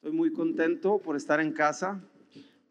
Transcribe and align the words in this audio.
Estoy 0.00 0.16
muy 0.16 0.32
contento 0.32 0.96
por 0.96 1.14
estar 1.14 1.40
en 1.40 1.52
casa. 1.52 2.00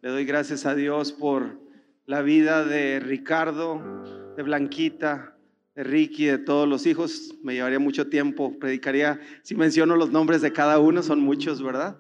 Le 0.02 0.10
doy 0.10 0.26
gracias 0.26 0.66
a 0.66 0.74
Dios 0.74 1.12
por 1.12 1.60
la 2.08 2.24
vida 2.24 2.66
de 2.66 3.00
Ricardo, 3.00 4.34
de 4.36 4.42
Blanquita, 4.42 5.38
de 5.76 5.84
Ricky, 5.84 6.26
de 6.26 6.40
todos 6.40 6.68
los 6.68 6.88
hijos. 6.88 7.36
Me 7.44 7.54
llevaría 7.54 7.78
mucho 7.78 8.08
tiempo, 8.10 8.58
predicaría, 8.58 9.22
si 9.44 9.54
menciono 9.54 9.96
los 9.96 10.10
nombres 10.10 10.42
de 10.42 10.52
cada 10.52 10.80
uno, 10.80 11.04
son 11.04 11.20
muchos, 11.20 11.62
¿verdad? 11.62 12.00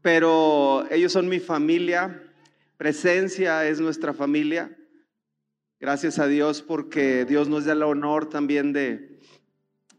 Pero 0.00 0.86
ellos 0.90 1.12
son 1.12 1.28
mi 1.28 1.38
familia, 1.38 2.22
presencia 2.78 3.68
es 3.68 3.78
nuestra 3.78 4.14
familia. 4.14 4.74
Gracias 5.78 6.18
a 6.18 6.28
Dios 6.28 6.62
porque 6.62 7.26
Dios 7.26 7.50
nos 7.50 7.66
da 7.66 7.74
el 7.74 7.82
honor 7.82 8.30
también 8.30 8.72
de 8.72 9.20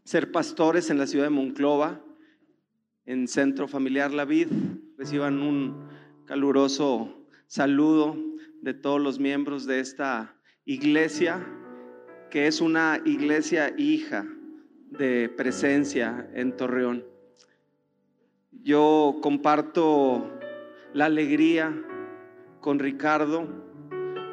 ser 0.02 0.32
pastores 0.32 0.90
en 0.90 0.98
la 0.98 1.06
ciudad 1.06 1.26
de 1.26 1.30
Monclova 1.30 2.02
en 3.08 3.26
Centro 3.26 3.66
Familiar 3.66 4.12
La 4.12 4.26
Vid. 4.26 4.48
Reciban 4.98 5.40
un 5.40 5.88
caluroso 6.26 7.26
saludo 7.46 8.16
de 8.60 8.74
todos 8.74 9.00
los 9.00 9.18
miembros 9.18 9.66
de 9.66 9.80
esta 9.80 10.36
iglesia, 10.66 11.44
que 12.30 12.46
es 12.46 12.60
una 12.60 13.00
iglesia 13.06 13.74
hija 13.78 14.26
de 14.90 15.30
presencia 15.30 16.28
en 16.34 16.54
Torreón. 16.54 17.02
Yo 18.52 19.16
comparto 19.22 20.30
la 20.92 21.06
alegría 21.06 21.82
con 22.60 22.78
Ricardo, 22.78 23.48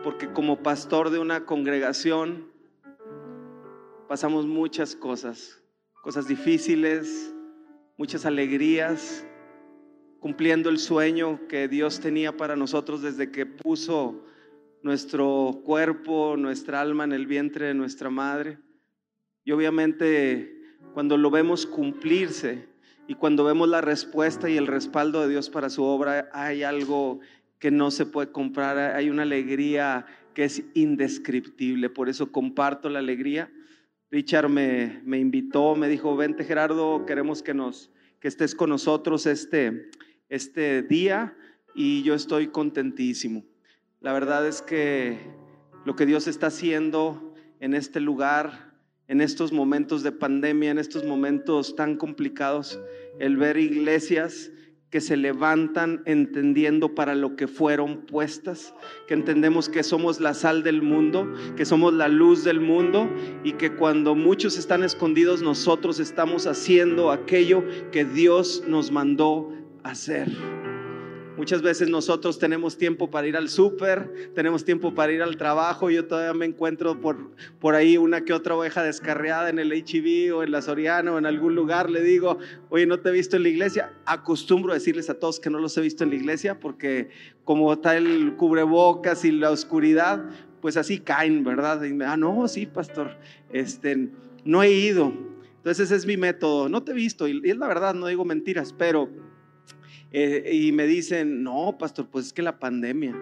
porque 0.04 0.34
como 0.34 0.62
pastor 0.62 1.12
de 1.12 1.20
una 1.20 1.46
congregación 1.46 2.52
pasamos 4.10 4.46
muchas 4.46 4.98
cosas, 4.98 5.64
cosas 6.02 6.28
difíciles, 6.28 7.35
muchas 7.98 8.26
alegrías, 8.26 9.26
cumpliendo 10.20 10.70
el 10.70 10.80
sueño 10.80 11.40
que 11.48 11.68
Dios 11.68 12.02
tenía 12.02 12.36
para 12.36 12.56
nosotros 12.56 13.02
desde 13.02 13.32
que 13.32 13.46
puso 13.46 14.26
nuestro 14.82 15.62
cuerpo, 15.64 16.36
nuestra 16.38 16.82
alma 16.82 17.06
en 17.06 17.14
el 17.14 17.26
vientre 17.26 17.68
de 17.68 17.74
nuestra 17.74 18.10
madre. 18.10 18.58
Y 19.46 19.52
obviamente 19.52 20.52
cuando 20.94 21.18
lo 21.18 21.32
vemos 21.32 21.66
cumplirse 21.66 22.68
y 23.08 23.16
cuando 23.16 23.44
vemos 23.44 23.70
la 23.70 23.82
respuesta 23.82 24.50
y 24.50 24.58
el 24.58 24.68
respaldo 24.68 25.22
de 25.22 25.30
Dios 25.30 25.50
para 25.50 25.70
su 25.70 25.84
obra, 25.84 26.30
hay 26.34 26.64
algo 26.64 27.20
que 27.60 27.72
no 27.72 27.92
se 27.92 28.06
puede 28.06 28.32
comprar, 28.32 28.78
hay 28.78 29.10
una 29.10 29.24
alegría 29.24 30.06
que 30.34 30.44
es 30.44 30.64
indescriptible. 30.74 31.90
Por 31.90 32.10
eso 32.10 32.32
comparto 32.32 32.90
la 32.90 33.00
alegría 33.00 33.50
Richard 34.12 34.50
me, 34.50 35.02
me, 35.04 35.20
invitó, 35.20 35.76
me 35.76 35.90
dijo, 35.90 36.16
vente 36.16 36.44
Gerardo, 36.44 37.06
queremos 37.06 37.42
que, 37.42 37.54
nos, 37.54 37.92
que 38.26 38.30
estés 38.30 38.56
con 38.56 38.72
nosotros 38.72 39.28
este, 39.28 39.92
este 40.30 40.82
día 40.82 41.38
y 41.76 42.02
yo 42.02 42.16
estoy 42.16 42.48
contentísimo. 42.48 43.46
La 44.02 44.14
verdad 44.14 44.48
es 44.48 44.64
que 44.64 45.20
lo 45.86 45.96
que 45.96 46.08
Dios 46.08 46.26
está 46.26 46.48
haciendo 46.48 47.36
en 47.60 47.76
este 47.76 48.00
lugar, 48.00 48.74
en 49.08 49.22
estos 49.22 49.52
momentos 49.54 50.02
de 50.02 50.12
pandemia, 50.12 50.72
en 50.72 50.80
estos 50.80 51.06
momentos 51.06 51.76
tan 51.76 51.98
complicados, 51.98 52.80
el 53.20 53.38
ver 53.38 53.58
iglesias 53.58 54.50
que 54.96 55.02
se 55.02 55.18
levantan 55.18 56.04
entendiendo 56.06 56.96
para 56.96 57.16
lo 57.16 57.36
que 57.36 57.50
fueron 57.50 58.06
puestas, 58.06 58.74
que 59.08 59.14
entendemos 59.14 59.68
que 59.68 59.84
somos 59.84 60.22
la 60.22 60.34
sal 60.34 60.64
del 60.64 60.82
mundo, 60.82 61.34
que 61.58 61.66
somos 61.66 61.94
la 61.94 62.08
luz 62.08 62.46
del 62.46 62.62
mundo 62.62 63.10
y 63.44 63.52
que 63.52 63.76
cuando 63.76 64.16
muchos 64.16 64.58
están 64.58 64.86
escondidos 64.86 65.42
nosotros 65.42 66.00
estamos 66.00 66.48
haciendo 66.48 67.12
aquello 67.12 67.62
que 67.92 68.06
Dios 68.06 68.64
nos 68.70 68.90
mandó 68.90 69.52
hacer. 69.84 70.32
Muchas 71.38 71.62
veces 71.62 71.90
nosotros 71.90 72.40
tenemos 72.40 72.78
tiempo 72.78 73.12
para 73.12 73.28
ir 73.28 73.36
al 73.36 73.50
súper, 73.50 74.32
tenemos 74.34 74.64
tiempo 74.64 74.96
para 74.96 75.12
ir 75.12 75.22
al 75.22 75.36
trabajo. 75.36 75.90
Yo 75.90 76.06
todavía 76.06 76.34
me 76.34 76.46
encuentro 76.46 77.02
por, 77.02 77.32
por 77.60 77.76
ahí 77.76 77.98
una 77.98 78.22
que 78.22 78.32
otra 78.32 78.56
oveja 78.56 78.84
descarriada 78.84 79.50
en 79.50 79.60
el 79.60 79.74
HIV 79.74 80.34
o 80.34 80.44
en 80.44 80.52
la 80.52 80.62
Soriana 80.62 81.12
o 81.12 81.18
en 81.18 81.26
algún 81.26 81.54
lugar. 81.54 81.90
Le 81.90 82.02
digo, 82.02 82.38
oye, 82.70 82.86
¿no 82.86 83.02
te 83.02 83.10
he 83.10 83.12
visto 83.12 83.36
en 83.36 83.44
la 83.44 83.50
iglesia? 83.50 83.94
Acostumbro 84.06 84.72
a 84.72 84.76
decirles 84.76 85.10
a 85.10 85.20
todos 85.20 85.42
que 85.42 85.50
no 85.50 85.60
los 85.60 85.78
he 85.78 85.82
visto 85.82 86.06
en 86.06 86.12
la 86.12 86.16
iglesia 86.16 86.60
porque 86.60 87.10
como 87.44 87.74
está 87.74 87.98
el 87.98 88.36
cubrebocas 88.38 89.26
y 89.26 89.34
la 89.34 89.52
oscuridad, 89.52 90.24
pues 90.62 90.78
así 90.78 91.00
caen, 91.00 91.44
¿verdad? 91.44 91.82
Ah, 92.06 92.16
no, 92.16 92.48
sí, 92.48 92.66
pastor, 92.66 93.18
este, 93.52 94.10
no 94.46 94.64
he 94.64 94.72
ido. 94.72 95.14
Entonces 95.58 95.88
ese 95.88 95.96
es 95.96 96.06
mi 96.06 96.16
método. 96.16 96.70
No 96.70 96.84
te 96.84 96.92
he 96.92 96.96
visto 96.96 97.28
y 97.28 97.42
es 97.44 97.58
la 97.58 97.68
verdad, 97.68 97.94
no 97.94 98.08
digo 98.08 98.24
mentiras, 98.24 98.72
pero 98.72 99.10
eh, 100.18 100.50
y 100.54 100.72
me 100.72 100.88
dicen, 100.88 101.44
no, 101.44 101.78
pastor, 101.78 102.08
pues 102.10 102.28
es 102.28 102.34
que 102.34 102.42
la 102.42 102.58
pandemia. 102.58 103.14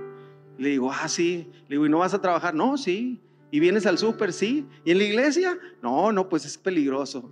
Le 0.60 0.70
digo, 0.70 0.92
ah, 0.92 1.10
sí. 1.10 1.50
Le 1.68 1.70
digo, 1.70 1.88
¿y 1.88 1.90
no 1.90 1.98
vas 1.98 2.14
a 2.14 2.22
trabajar? 2.22 2.54
No, 2.54 2.78
sí. 2.78 3.20
¿Y 3.50 3.60
vienes 3.60 3.88
al 3.88 3.98
súper? 3.98 4.32
Sí. 4.32 4.68
¿Y 4.86 4.92
en 4.92 5.00
la 5.00 5.04
iglesia? 5.06 5.58
No, 5.82 6.12
no, 6.12 6.30
pues 6.30 6.46
es 6.46 6.56
peligroso. 6.56 7.32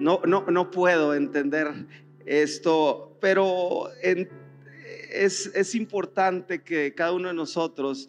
No, 0.00 0.22
no, 0.26 0.46
no 0.46 0.70
puedo 0.70 1.14
entender 1.14 1.86
esto, 2.24 3.18
pero 3.20 3.90
es, 4.00 5.50
es 5.54 5.74
importante 5.74 6.62
que 6.62 6.94
cada 6.94 7.12
uno 7.12 7.28
de 7.28 7.34
nosotros 7.34 8.08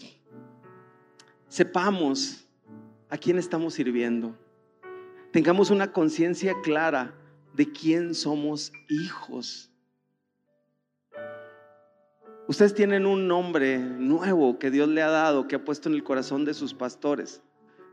sepamos 1.49 2.47
a 3.09 3.17
quién 3.17 3.37
estamos 3.37 3.73
sirviendo. 3.73 4.37
Tengamos 5.33 5.69
una 5.69 5.91
conciencia 5.91 6.55
clara 6.63 7.13
de 7.53 7.69
quién 7.69 8.15
somos 8.15 8.71
hijos. 8.87 9.72
Ustedes 12.45 12.73
tienen 12.73 13.05
un 13.05 13.29
nombre 13.29 13.77
nuevo 13.77 14.59
que 14.59 14.69
Dios 14.69 14.89
le 14.89 15.01
ha 15.01 15.09
dado, 15.09 15.47
que 15.47 15.55
ha 15.55 15.63
puesto 15.63 15.87
en 15.87 15.95
el 15.95 16.03
corazón 16.03 16.43
de 16.43 16.53
sus 16.53 16.73
pastores. 16.73 17.41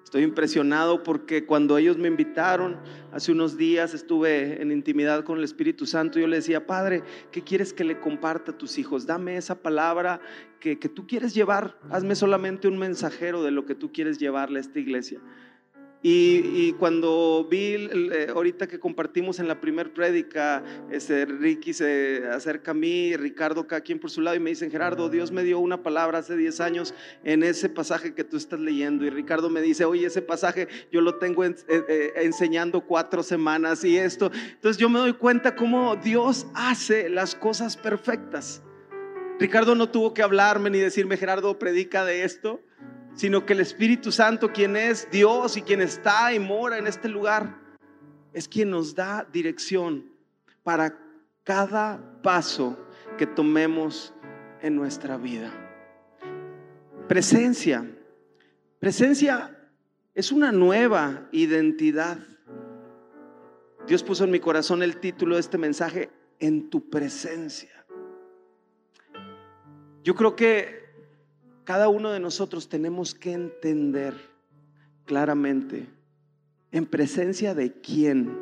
Estoy 0.03 0.25
impresionado 0.25 1.05
porque 1.05 1.47
cuando 1.47 1.79
ellos 1.79 1.97
me 1.97 2.09
invitaron, 2.09 2.77
hace 3.13 3.31
unos 3.31 3.57
días 3.57 3.95
estuve 3.95 4.61
en 4.61 4.73
intimidad 4.73 5.23
con 5.23 5.39
el 5.39 5.45
Espíritu 5.45 5.87
Santo, 5.87 6.19
yo 6.19 6.27
le 6.27 6.37
decía, 6.37 6.67
Padre, 6.67 7.05
¿qué 7.31 7.43
quieres 7.43 7.73
que 7.73 7.85
le 7.85 8.01
comparta 8.01 8.51
a 8.51 8.59
tus 8.59 8.77
hijos? 8.79 9.07
Dame 9.07 9.37
esa 9.37 9.63
palabra 9.63 10.21
que, 10.59 10.81
que 10.81 10.89
tú 10.89 11.07
quieres 11.07 11.33
llevar, 11.33 11.79
hazme 11.89 12.17
solamente 12.17 12.67
un 12.67 12.77
mensajero 12.77 13.45
de 13.45 13.53
lo 13.53 13.67
que 13.67 13.77
tú 13.77 13.93
quieres 13.93 14.19
llevarle 14.19 14.59
a 14.59 14.63
esta 14.63 14.81
iglesia. 14.81 15.21
Y, 16.03 16.73
cuando 16.75 17.47
vi, 17.51 17.75
eh, 17.93 18.29
ahorita 18.35 18.67
que 18.67 18.81
compartimos 18.81 19.39
en 19.39 19.49
la 19.49 19.61
primer 19.61 19.93
prédica, 19.93 20.65
ese 20.91 21.27
Ricky 21.27 21.75
se 21.75 22.27
acerca 22.27 22.71
a 22.71 22.75
mí, 22.75 23.15
Ricardo 23.17 23.67
cada 23.67 23.83
quien 23.83 23.99
por 23.99 24.11
su 24.11 24.23
lado 24.23 24.35
y 24.35 24.41
me 24.41 24.49
dicen, 24.49 24.71
Gerardo, 24.71 25.11
Dios 25.11 25.31
me 25.31 25.45
dio 25.45 25.59
una 25.59 25.83
palabra 25.83 26.19
hace 26.19 26.37
10 26.37 26.61
años 26.61 26.95
en 27.23 27.43
ese 27.43 27.69
pasaje 27.69 28.15
que 28.15 28.25
tú 28.25 28.39
estás 28.39 28.61
leyendo. 28.61 29.05
Y 29.05 29.11
Ricardo 29.11 29.51
me 29.51 29.61
dice, 29.61 29.85
oye, 29.85 30.07
ese 30.07 30.23
pasaje 30.23 30.69
yo 30.91 31.03
lo 31.03 31.17
tengo 31.17 31.45
eh, 31.45 31.55
eh, 31.69 32.13
enseñando 32.17 32.81
cuatro 32.81 33.23
semanas 33.23 33.85
y 33.85 33.99
esto. 33.99 34.31
Entonces 34.33 34.79
yo 34.79 34.89
me 34.89 35.01
doy 35.01 35.13
cuenta 35.13 35.55
cómo 35.55 35.97
Dios 35.97 36.47
hace 36.55 37.11
las 37.11 37.35
cosas 37.35 37.77
perfectas. 37.77 38.63
Ricardo 39.39 39.75
no 39.75 39.91
tuvo 39.91 40.15
que 40.15 40.23
hablarme 40.23 40.71
ni 40.71 40.79
decirme, 40.79 41.19
Gerardo, 41.19 41.59
predica 41.59 42.07
de 42.07 42.25
esto 42.25 42.63
sino 43.15 43.45
que 43.45 43.53
el 43.53 43.61
Espíritu 43.61 44.13
Santo, 44.13 44.53
quien 44.53 44.77
es 44.77 45.09
Dios 45.11 45.57
y 45.57 45.63
quien 45.63 45.81
está 45.81 46.33
y 46.33 46.39
mora 46.39 46.79
en 46.79 46.87
este 46.87 47.09
lugar, 47.09 47.59
es 48.33 48.49
quien 48.49 48.71
nos 48.71 48.95
da 48.95 49.27
dirección 49.33 50.11
para 50.63 50.97
cada 51.45 52.21
paso 52.23 52.79
que 53.19 53.27
tomemos 53.27 54.15
en 54.63 54.77
nuestra 54.77 55.17
vida. 55.17 55.53
Presencia. 57.09 57.85
Presencia 58.79 59.59
es 60.15 60.33
una 60.33 60.53
nueva 60.53 61.29
identidad. 61.33 62.19
Dios 63.87 64.03
puso 64.03 64.25
en 64.25 64.31
mi 64.31 64.39
corazón 64.39 64.83
el 64.83 64.99
título 64.99 65.35
de 65.35 65.41
este 65.41 65.59
mensaje, 65.59 66.11
en 66.39 66.71
tu 66.71 66.89
presencia. 66.89 67.85
Yo 70.03 70.15
creo 70.15 70.37
que 70.37 70.80
cada 71.71 71.89
uno 71.89 72.11
de 72.11 72.19
nosotros 72.19 72.69
tenemos 72.69 73.15
que 73.15 73.31
entender 73.31 74.13
claramente 75.05 75.87
en 76.73 76.85
presencia 76.85 77.55
de 77.55 77.73
quién, 77.75 78.37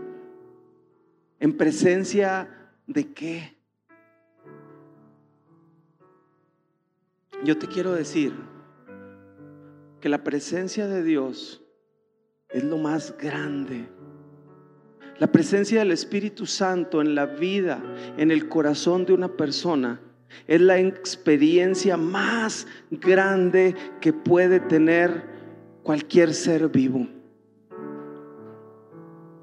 en 1.39 1.55
presencia 1.55 2.73
de 2.87 3.13
qué. 3.13 3.55
Yo 7.45 7.59
te 7.59 7.67
quiero 7.67 7.93
decir 7.93 8.33
que 10.01 10.09
la 10.09 10.25
presencia 10.25 10.87
de 10.87 11.03
Dios 11.03 11.63
es 12.49 12.65
lo 12.65 12.79
más 12.79 13.15
grande. 13.19 13.91
La 15.19 15.27
presencia 15.27 15.81
del 15.81 15.93
Espíritu 15.93 16.47
Santo 16.47 17.03
en 17.03 17.15
la 17.15 17.27
vida, 17.27 17.83
en 18.17 18.31
el 18.31 18.49
corazón 18.49 19.05
de 19.05 19.13
una 19.13 19.29
persona, 19.29 20.01
es 20.47 20.61
la 20.61 20.79
experiencia 20.79 21.97
más 21.97 22.67
grande 22.91 23.75
que 24.01 24.13
puede 24.13 24.61
tener 24.61 25.25
cualquier 25.83 26.35
ser 26.35 26.69
vivo. 26.69 27.07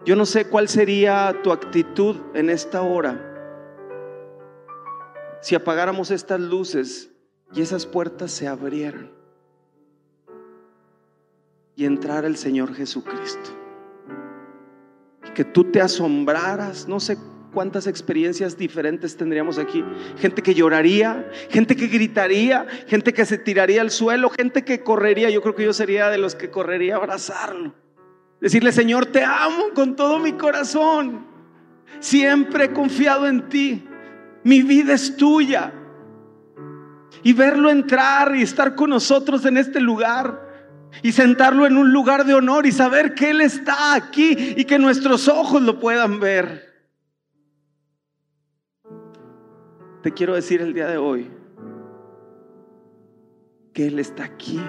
Yo 0.06 0.16
no 0.16 0.26
sé 0.26 0.46
cuál 0.46 0.68
sería 0.68 1.36
tu 1.44 1.52
actitud 1.52 2.18
en 2.34 2.50
esta 2.50 2.82
hora. 2.82 3.32
si 5.42 5.54
apagáramos 5.54 6.10
estas 6.10 6.40
luces 6.40 7.12
y 7.54 7.62
esas 7.62 7.86
puertas 7.86 8.32
se 8.32 8.48
abrieran 8.48 9.12
y 11.76 11.86
entrara 11.86 12.26
el 12.26 12.36
Señor 12.36 12.74
Jesucristo. 12.74 13.52
Y 15.28 15.32
que 15.32 15.44
tú 15.44 15.66
te 15.66 15.82
asombraras, 15.82 16.88
no 16.88 17.00
sé 17.00 17.18
cuántas 17.56 17.88
experiencias 17.88 18.58
diferentes 18.58 19.16
tendríamos 19.16 19.58
aquí. 19.58 19.82
Gente 20.20 20.44
que 20.44 20.54
lloraría, 20.54 21.32
gente 21.50 21.78
que 21.78 21.88
gritaría, 21.88 22.68
gente 22.86 23.14
que 23.14 23.26
se 23.26 23.38
tiraría 23.38 23.80
al 23.80 23.92
suelo, 23.92 24.30
gente 24.30 24.66
que 24.66 24.82
correría. 24.82 25.30
Yo 25.30 25.42
creo 25.42 25.56
que 25.56 25.64
yo 25.64 25.72
sería 25.72 26.10
de 26.10 26.18
los 26.18 26.36
que 26.36 26.52
correría 26.52 26.96
a 26.96 26.98
abrazarlo. 26.98 27.74
Decirle, 28.42 28.74
Señor, 28.74 29.06
te 29.06 29.24
amo 29.24 29.70
con 29.74 29.96
todo 29.96 30.20
mi 30.20 30.34
corazón. 30.34 31.26
Siempre 32.02 32.66
he 32.66 32.74
confiado 32.74 33.26
en 33.26 33.48
ti. 33.48 33.88
Mi 34.44 34.62
vida 34.62 34.94
es 34.94 35.16
tuya. 35.16 35.72
Y 37.24 37.32
verlo 37.32 37.70
entrar 37.70 38.36
y 38.36 38.42
estar 38.42 38.76
con 38.76 38.90
nosotros 38.90 39.46
en 39.46 39.56
este 39.56 39.80
lugar 39.80 40.46
y 41.02 41.14
sentarlo 41.14 41.66
en 41.66 41.78
un 41.78 41.94
lugar 41.94 42.26
de 42.26 42.34
honor 42.34 42.66
y 42.66 42.74
saber 42.74 43.16
que 43.16 43.30
Él 43.30 43.40
está 43.40 43.94
aquí 43.94 44.56
y 44.58 44.66
que 44.66 44.78
nuestros 44.78 45.30
ojos 45.30 45.62
lo 45.62 45.80
puedan 45.80 46.20
ver. 46.20 46.75
Te 50.06 50.12
quiero 50.12 50.36
decir 50.36 50.62
el 50.62 50.76
día 50.76 50.86
de 50.86 51.00
hoy 51.00 51.32
que 53.74 53.88
Él 53.88 53.98
está 53.98 54.26
aquí. 54.26 54.62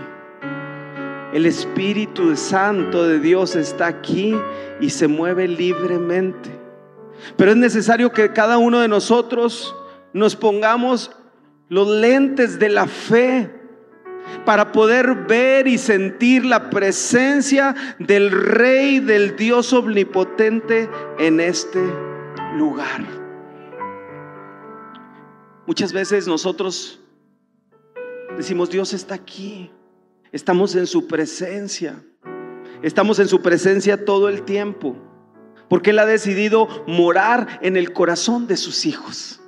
El 1.35 1.45
Espíritu 1.45 2.35
Santo 2.37 3.07
de 3.07 3.21
Dios 3.21 3.55
está 3.55 3.87
aquí 3.87 4.35
y 4.81 4.89
se 4.89 5.09
mueve 5.09 5.47
libremente. 5.47 6.49
Pero 7.37 7.51
es 7.51 7.59
necesario 7.59 8.13
que 8.13 8.33
cada 8.33 8.57
uno 8.57 8.81
de 8.81 8.89
nosotros 8.89 9.77
nos 10.15 10.35
pongamos 10.35 11.11
los 11.69 11.87
lentes 11.87 12.59
de 12.59 12.71
la 12.71 12.87
fe 12.87 13.51
para 14.47 14.73
poder 14.73 15.27
ver 15.27 15.69
y 15.69 15.77
sentir 15.77 16.47
la 16.47 16.71
presencia 16.71 17.75
del 17.99 18.31
Rey, 18.31 19.01
del 19.01 19.37
Dios 19.37 19.75
omnipotente 19.75 20.89
en 21.19 21.41
este 21.41 21.85
lugar. 22.55 23.26
Muchas 25.67 25.93
veces 25.93 26.29
nosotros 26.29 27.01
decimos, 28.37 28.71
Dios 28.71 28.93
está 28.93 29.17
aquí, 29.17 29.71
estamos 30.31 30.77
en 30.77 30.87
su 30.87 31.09
presencia, 31.09 32.05
estamos 32.83 33.19
en 33.19 33.27
su 33.27 33.43
presencia 33.43 34.05
todo 34.05 34.29
el 34.29 34.43
tiempo, 34.43 34.97
porque 35.69 35.91
Él 35.91 35.99
ha 35.99 36.07
decidido 36.07 36.69
morar 36.87 37.59
en 37.63 37.77
el 37.77 37.93
corazón 37.93 38.47
de 38.47 38.57
sus 38.57 38.87
hijos. 38.87 39.41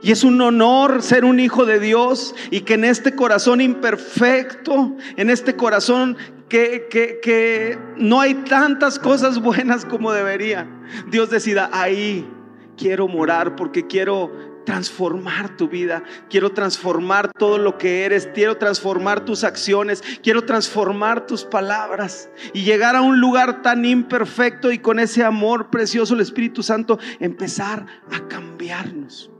Y 0.00 0.10
es 0.10 0.24
un 0.24 0.40
honor 0.40 1.02
ser 1.02 1.24
un 1.24 1.38
hijo 1.38 1.66
de 1.66 1.78
Dios 1.78 2.34
y 2.50 2.62
que 2.62 2.74
en 2.74 2.84
este 2.84 3.14
corazón 3.14 3.60
imperfecto, 3.60 4.96
en 5.16 5.28
este 5.28 5.54
corazón 5.54 6.16
que, 6.48 6.88
que, 6.90 7.78
no 7.98 8.20
hay 8.20 8.34
tantas 8.34 8.98
cosas 8.98 9.40
buenas 9.40 9.84
como 9.84 10.12
debería, 10.12 10.66
Dios 11.08 11.30
decida, 11.30 11.68
ahí 11.72 12.28
quiero 12.76 13.06
morar 13.06 13.54
porque 13.54 13.86
quiero 13.86 14.51
transformar 14.64 15.56
tu 15.56 15.68
vida, 15.68 16.02
quiero 16.28 16.52
transformar 16.52 17.32
todo 17.32 17.58
lo 17.58 17.78
que 17.78 18.04
eres, 18.04 18.28
quiero 18.34 18.56
transformar 18.56 19.24
tus 19.24 19.44
acciones, 19.44 20.02
quiero 20.22 20.44
transformar 20.44 21.26
tus 21.26 21.44
palabras 21.44 22.30
y 22.52 22.62
llegar 22.62 22.96
a 22.96 23.02
un 23.02 23.20
lugar 23.20 23.62
tan 23.62 23.84
imperfecto 23.84 24.72
y 24.72 24.78
con 24.78 24.98
ese 24.98 25.24
amor 25.24 25.70
precioso 25.70 26.14
el 26.14 26.20
Espíritu 26.20 26.62
Santo 26.62 26.98
empezar 27.20 27.86
a 28.10 28.28
cambiarnos. 28.28 29.30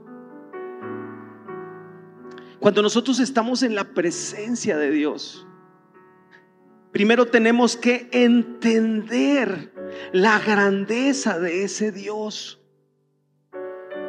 Cuando 2.59 2.81
nosotros 2.81 3.19
estamos 3.19 3.61
en 3.61 3.75
la 3.75 3.83
presencia 3.93 4.77
de 4.77 4.89
Dios, 4.89 5.45
primero 6.93 7.25
tenemos 7.25 7.75
que 7.75 8.07
entender 8.13 9.73
la 10.13 10.39
grandeza 10.39 11.39
de 11.39 11.65
ese 11.65 11.91
Dios. 11.91 12.62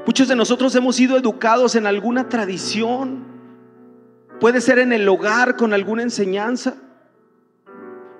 Muchos 0.07 0.29
de 0.29 0.37
nosotros 0.37 0.75
hemos 0.75 0.97
sido 0.97 1.17
educados 1.17 1.75
en 1.77 1.87
alguna 1.87 2.29
tradición. 2.29 3.25
Puede 4.39 4.61
ser 4.61 4.79
en 4.79 4.93
el 4.93 5.09
hogar 5.09 5.57
con 5.57 5.73
alguna 5.73 6.03
enseñanza. 6.03 6.75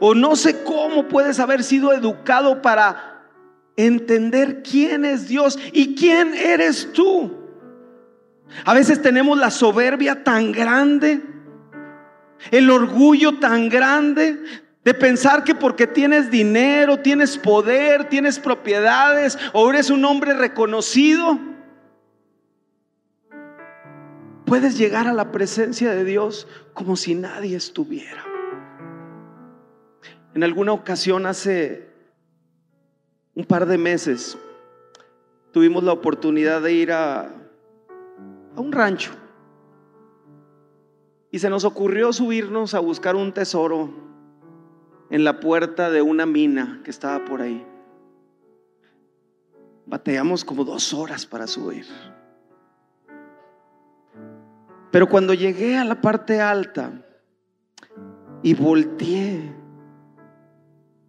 O 0.01 0.15
no 0.15 0.35
sé 0.37 0.63
cómo 0.65 1.09
puedes 1.09 1.39
haber 1.41 1.63
sido 1.63 1.93
educado 1.93 2.63
para 2.63 3.29
entender 3.77 4.63
quién 4.63 5.05
es 5.05 5.29
Dios 5.29 5.59
y 5.73 5.95
quién 5.95 6.35
eres 6.35 6.93
tú. 6.93 7.33
A 8.65 8.75
veces 8.75 9.03
tenemos 9.03 9.37
la 9.39 9.51
soberbia 9.51 10.23
tan 10.25 10.53
grande, 10.53 11.23
el 12.51 12.71
orgullo 12.71 13.39
tan 13.39 13.69
grande 13.69 14.41
de 14.85 14.95
pensar 14.95 15.45
que 15.45 15.55
porque 15.55 15.87
tienes 15.87 16.31
dinero, 16.31 16.99
tienes 16.99 17.39
poder, 17.39 18.09
tienes 18.09 18.39
propiedades 18.39 19.39
o 19.53 19.71
eres 19.71 19.91
un 19.91 20.05
hombre 20.05 20.35
reconocido, 20.35 21.39
puedes 24.55 24.79
llegar 24.79 25.09
a 25.09 25.13
la 25.13 25.33
presencia 25.33 25.93
de 25.93 26.05
Dios 26.05 26.47
como 26.75 26.95
si 26.95 27.17
nadie 27.17 27.57
estuviera. 27.57 28.25
En 30.33 30.45
alguna 30.45 30.73
ocasión 30.73 31.27
hace 31.27 31.91
un 33.35 33.47
par 33.47 33.67
de 33.67 33.79
meses 33.79 34.39
tuvimos 35.51 35.83
la 35.83 35.91
oportunidad 35.91 36.63
de 36.63 36.73
ir 36.73 36.93
a 36.93 37.35
un 38.55 38.71
rancho. 38.71 39.11
Y 41.33 41.41
se 41.41 41.51
nos 41.51 41.65
ocurrió 41.65 42.13
subirnos 42.13 42.75
a 42.75 42.79
buscar 42.79 43.17
un 43.17 43.33
tesoro 43.33 43.93
en 45.11 45.25
la 45.25 45.41
puerta 45.41 45.91
de 45.91 46.01
una 46.01 46.27
mina 46.27 46.81
que 46.85 46.93
estaba 46.93 47.25
por 47.25 47.43
ahí. 47.43 47.67
Bateamos 49.85 50.45
como 50.45 50.65
dos 50.65 50.95
horas 50.95 51.27
para 51.27 51.49
subir. 51.49 51.87
Pero 54.95 55.09
cuando 55.09 55.35
llegué 55.35 55.77
a 55.77 55.85
la 55.85 56.01
parte 56.01 56.41
alta 56.41 56.93
y 58.45 58.55
volteé, 58.55 59.53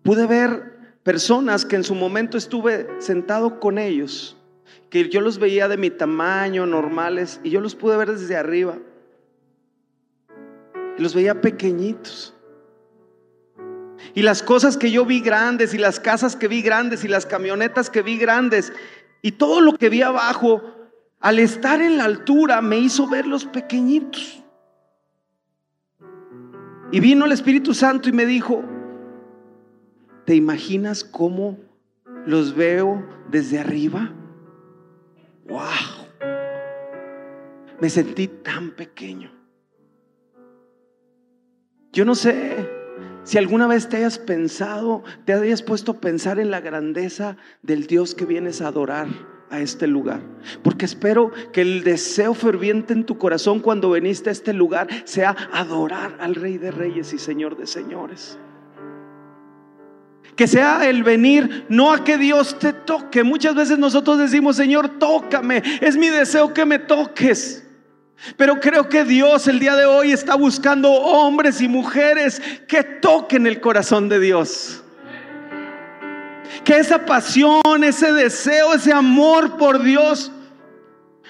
pude 0.01 0.25
ver 0.25 0.97
personas 1.03 1.65
que 1.65 1.75
en 1.75 1.83
su 1.83 1.93
momento 1.93 2.35
estuve 2.35 2.87
sentado 2.97 3.59
con 3.59 3.77
ellos 3.77 4.37
que 4.89 5.07
yo 5.07 5.21
los 5.21 5.37
veía 5.37 5.67
de 5.67 5.77
mi 5.77 5.91
tamaño, 5.91 6.65
normales, 6.65 7.39
y 7.43 7.51
yo 7.51 7.61
los 7.61 7.75
pude 7.75 7.95
ver 7.95 8.11
desde 8.11 8.35
arriba. 8.35 8.79
Y 10.97 11.03
los 11.03 11.13
veía 11.13 11.39
pequeñitos. 11.39 12.33
Y 14.15 14.23
las 14.23 14.41
cosas 14.41 14.77
que 14.77 14.89
yo 14.89 15.05
vi 15.05 15.21
grandes, 15.21 15.75
y 15.75 15.77
las 15.77 15.99
casas 15.99 16.35
que 16.35 16.47
vi 16.47 16.63
grandes, 16.63 17.03
y 17.03 17.07
las 17.07 17.27
camionetas 17.27 17.91
que 17.91 18.01
vi 18.01 18.17
grandes, 18.17 18.73
y 19.21 19.33
todo 19.33 19.61
lo 19.61 19.77
que 19.77 19.89
vi 19.89 20.01
abajo, 20.01 20.74
al 21.19 21.39
estar 21.39 21.81
en 21.81 21.97
la 21.97 22.05
altura 22.05 22.61
me 22.61 22.77
hizo 22.77 23.07
ver 23.07 23.25
los 23.25 23.45
pequeñitos. 23.45 24.43
Y 26.91 26.99
vino 26.99 27.25
el 27.25 27.31
Espíritu 27.31 27.73
Santo 27.73 28.09
y 28.09 28.11
me 28.11 28.25
dijo, 28.25 28.63
¿te 30.25 30.35
imaginas 30.35 31.03
cómo 31.03 31.57
los 32.25 32.55
veo 32.55 33.05
desde 33.29 33.59
arriba? 33.59 34.13
wow, 35.47 35.61
me 37.79 37.89
sentí 37.89 38.27
tan 38.27 38.71
pequeño. 38.71 39.31
Yo 41.91 42.03
no 42.03 42.15
sé 42.15 42.69
si 43.23 43.37
alguna 43.37 43.67
vez 43.67 43.87
te 43.87 43.97
hayas 43.97 44.19
pensado, 44.19 45.03
te 45.25 45.33
hayas 45.33 45.61
puesto 45.61 45.93
a 45.93 46.01
pensar 46.01 46.39
en 46.39 46.51
la 46.51 46.61
grandeza 46.61 47.37
del 47.61 47.87
Dios 47.87 48.15
que 48.15 48.25
vienes 48.25 48.61
a 48.61 48.67
adorar 48.67 49.07
a 49.49 49.59
este 49.59 49.87
lugar. 49.87 50.21
Porque 50.63 50.85
espero 50.85 51.31
que 51.53 51.61
el 51.61 51.83
deseo 51.83 52.33
ferviente 52.33 52.93
en 52.93 53.05
tu 53.05 53.17
corazón 53.17 53.59
cuando 53.59 53.89
veniste 53.89 54.29
a 54.29 54.33
este 54.33 54.53
lugar 54.53 54.87
sea 55.05 55.35
adorar 55.51 56.17
al 56.19 56.35
Rey 56.35 56.57
de 56.57 56.71
Reyes 56.71 57.13
y 57.13 57.17
Señor 57.17 57.57
de 57.57 57.67
Señores. 57.67 58.39
Que 60.35 60.47
sea 60.47 60.89
el 60.89 61.03
venir, 61.03 61.65
no 61.69 61.93
a 61.93 62.03
que 62.03 62.17
Dios 62.17 62.59
te 62.59 62.73
toque. 62.73 63.23
Muchas 63.23 63.55
veces 63.55 63.79
nosotros 63.79 64.17
decimos, 64.17 64.57
Señor, 64.57 64.99
tócame. 64.99 65.63
Es 65.79 65.95
mi 65.95 66.09
deseo 66.09 66.53
que 66.53 66.65
me 66.65 66.79
toques. 66.79 67.65
Pero 68.37 68.59
creo 68.59 68.89
que 68.89 69.03
Dios 69.03 69.47
el 69.47 69.59
día 69.59 69.75
de 69.75 69.85
hoy 69.85 70.11
está 70.11 70.35
buscando 70.35 70.91
hombres 70.91 71.61
y 71.61 71.67
mujeres 71.67 72.41
que 72.67 72.83
toquen 72.83 73.47
el 73.47 73.61
corazón 73.61 74.09
de 74.09 74.19
Dios. 74.19 74.84
Que 76.65 76.79
esa 76.79 77.05
pasión, 77.05 77.83
ese 77.83 78.11
deseo, 78.11 78.73
ese 78.73 78.91
amor 78.91 79.55
por 79.57 79.81
Dios 79.81 80.31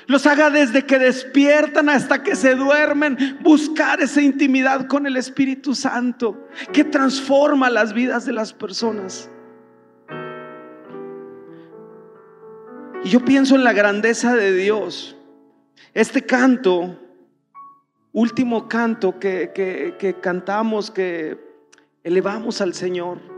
los 0.07 0.25
haga 0.27 0.49
desde 0.49 0.85
que 0.85 0.99
despiertan 0.99 1.89
hasta 1.89 2.21
que 2.21 2.35
se 2.35 2.55
duermen, 2.55 3.39
buscar 3.41 4.01
esa 4.01 4.21
intimidad 4.21 4.87
con 4.87 5.07
el 5.07 5.17
Espíritu 5.17 5.73
Santo 5.73 6.47
que 6.71 6.83
transforma 6.83 7.69
las 7.69 7.93
vidas 7.93 8.25
de 8.25 8.33
las 8.33 8.53
personas. 8.53 9.29
Y 13.03 13.09
yo 13.09 13.23
pienso 13.23 13.55
en 13.55 13.63
la 13.63 13.73
grandeza 13.73 14.35
de 14.35 14.53
Dios, 14.53 15.15
Este 15.93 16.25
canto, 16.25 16.99
último 18.11 18.67
canto 18.67 19.19
que, 19.19 19.51
que 19.97 20.15
cantamos, 20.21 20.91
que 20.91 21.37
elevamos 22.03 22.61
al 22.61 22.73
Señor, 22.73 23.34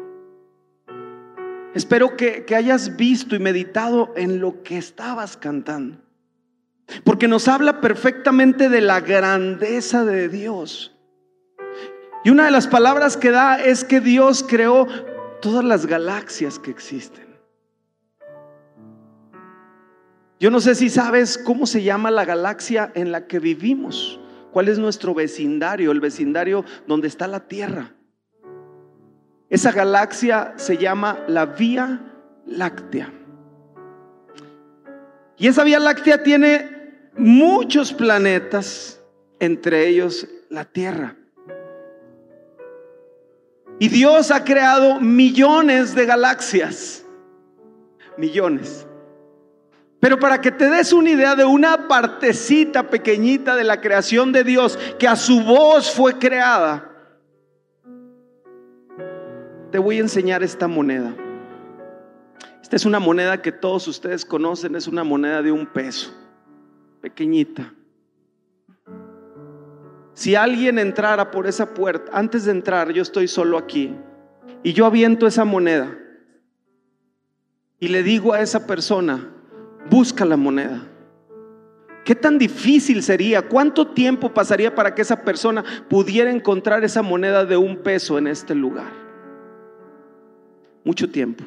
espero 1.77 2.17
que, 2.17 2.43
hayas 2.55 2.98
visto 2.98 3.36
y 3.36 3.39
meditado 3.39 4.12
en 4.15 4.39
lo 4.39 4.63
que 4.63 4.77
estabas 4.77 5.38
cantando. 5.38 5.98
Porque 7.03 7.27
nos 7.27 7.48
habla 7.48 7.81
perfectamente 7.81 8.69
de 8.69 8.81
la 8.81 9.01
grandeza 9.01 10.03
de 10.03 10.27
Dios. 10.27 10.96
Y 12.24 12.29
una 12.31 12.46
de 12.46 12.51
las 12.51 12.67
palabras 12.67 13.15
que 13.15 13.29
da 13.29 13.63
es 13.63 13.84
que 13.84 14.00
Dios 14.00 14.43
creó 14.48 14.88
todas 15.41 15.63
las 15.63 15.86
galaxias 15.86 16.57
que 16.57 16.72
existen. 16.72 17.27
Yo 20.39 20.50
no 20.50 20.60
sé 20.60 20.75
si 20.75 20.89
sabes 20.89 21.38
cómo 21.38 21.65
se 21.65 21.84
llama 21.84 22.12
la 22.12 22.25
galaxia 22.25 22.91
en 22.96 23.12
la 23.12 23.27
que 23.27 23.39
vivimos, 23.39 24.19
cuál 24.51 24.67
es 24.67 24.79
nuestro 24.79 25.13
vecindario, 25.13 25.91
el 25.91 26.00
vecindario 26.00 26.65
donde 26.88 27.07
está 27.07 27.27
la 27.27 27.48
Tierra. 27.48 27.96
Esa 29.49 29.71
galaxia 29.71 30.53
se 30.57 30.77
llama 30.77 31.19
la 31.27 31.45
Vía 31.45 32.01
Láctea. 32.45 33.13
Y 35.37 35.47
esa 35.47 35.63
Vía 35.63 35.79
Láctea 35.79 36.23
tiene 36.23 37.09
muchos 37.15 37.93
planetas, 37.93 39.01
entre 39.39 39.87
ellos 39.87 40.27
la 40.49 40.65
Tierra. 40.65 41.15
Y 43.79 43.89
Dios 43.89 44.31
ha 44.31 44.43
creado 44.43 44.99
millones 44.99 45.93
de 45.93 46.05
galaxias. 46.05 47.05
Millones. 48.17 48.87
Pero 49.99 50.19
para 50.19 50.41
que 50.41 50.51
te 50.51 50.69
des 50.69 50.93
una 50.93 51.11
idea 51.11 51.35
de 51.35 51.45
una 51.45 51.87
partecita 51.87 52.89
pequeñita 52.89 53.55
de 53.55 53.63
la 53.63 53.81
creación 53.81 54.31
de 54.31 54.43
Dios 54.43 54.77
que 54.99 55.07
a 55.07 55.15
su 55.15 55.43
voz 55.43 55.91
fue 55.91 56.17
creada, 56.17 56.96
te 59.71 59.79
voy 59.79 59.97
a 59.97 60.01
enseñar 60.01 60.43
esta 60.43 60.67
moneda. 60.67 61.13
Esta 62.62 62.75
es 62.75 62.86
una 62.86 63.00
moneda 63.00 63.41
que 63.41 63.51
todos 63.51 63.88
ustedes 63.88 64.25
conocen, 64.25 64.75
es 64.75 64.88
una 64.88 65.03
moneda 65.03 65.41
de 65.41 65.51
un 65.51 65.65
peso, 65.65 66.13
pequeñita. 67.01 67.74
Si 70.13 70.36
alguien 70.36 70.79
entrara 70.79 71.31
por 71.31 71.47
esa 71.47 71.74
puerta, 71.74 72.12
antes 72.13 72.45
de 72.45 72.51
entrar, 72.51 72.91
yo 72.91 73.01
estoy 73.01 73.27
solo 73.27 73.57
aquí, 73.57 73.95
y 74.63 74.74
yo 74.74 74.86
aviento 74.86 75.27
esa 75.27 75.45
moneda, 75.45 75.97
y 77.79 77.89
le 77.89 78.03
digo 78.03 78.33
a 78.33 78.41
esa 78.41 78.65
persona, 78.65 79.29
busca 79.89 80.25
la 80.25 80.36
moneda. 80.36 80.88
¿Qué 82.03 82.15
tan 82.15 82.38
difícil 82.38 83.03
sería? 83.03 83.47
¿Cuánto 83.47 83.88
tiempo 83.88 84.33
pasaría 84.33 84.74
para 84.74 84.95
que 84.95 85.03
esa 85.03 85.24
persona 85.24 85.63
pudiera 85.89 86.31
encontrar 86.31 86.83
esa 86.83 87.01
moneda 87.01 87.45
de 87.45 87.57
un 87.57 87.77
peso 87.77 88.17
en 88.17 88.27
este 88.27 88.55
lugar? 88.55 89.06
Mucho 90.88 91.10
tiempo. 91.10 91.44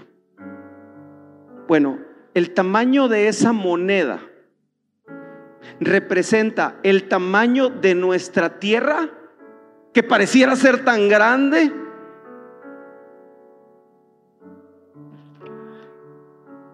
Bueno, 1.67 1.99
el 2.35 2.53
tamaño 2.53 3.09
de 3.09 3.29
esa 3.29 3.55
moneda 3.55 4.21
representa 5.81 6.79
el 6.83 7.09
tamaño 7.09 7.71
de 7.71 7.95
nuestra 7.95 8.59
tierra 8.59 9.09
que 9.95 10.03
pareciera 10.03 10.55
ser 10.57 10.85
tan 10.85 11.09
grande. 11.09 11.73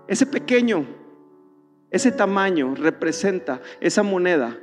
Ese 0.09 0.27
pequeño 0.27 0.87
ese 1.93 2.11
tamaño 2.11 2.75
representa 2.75 3.61
esa 3.81 4.03
moneda 4.03 4.59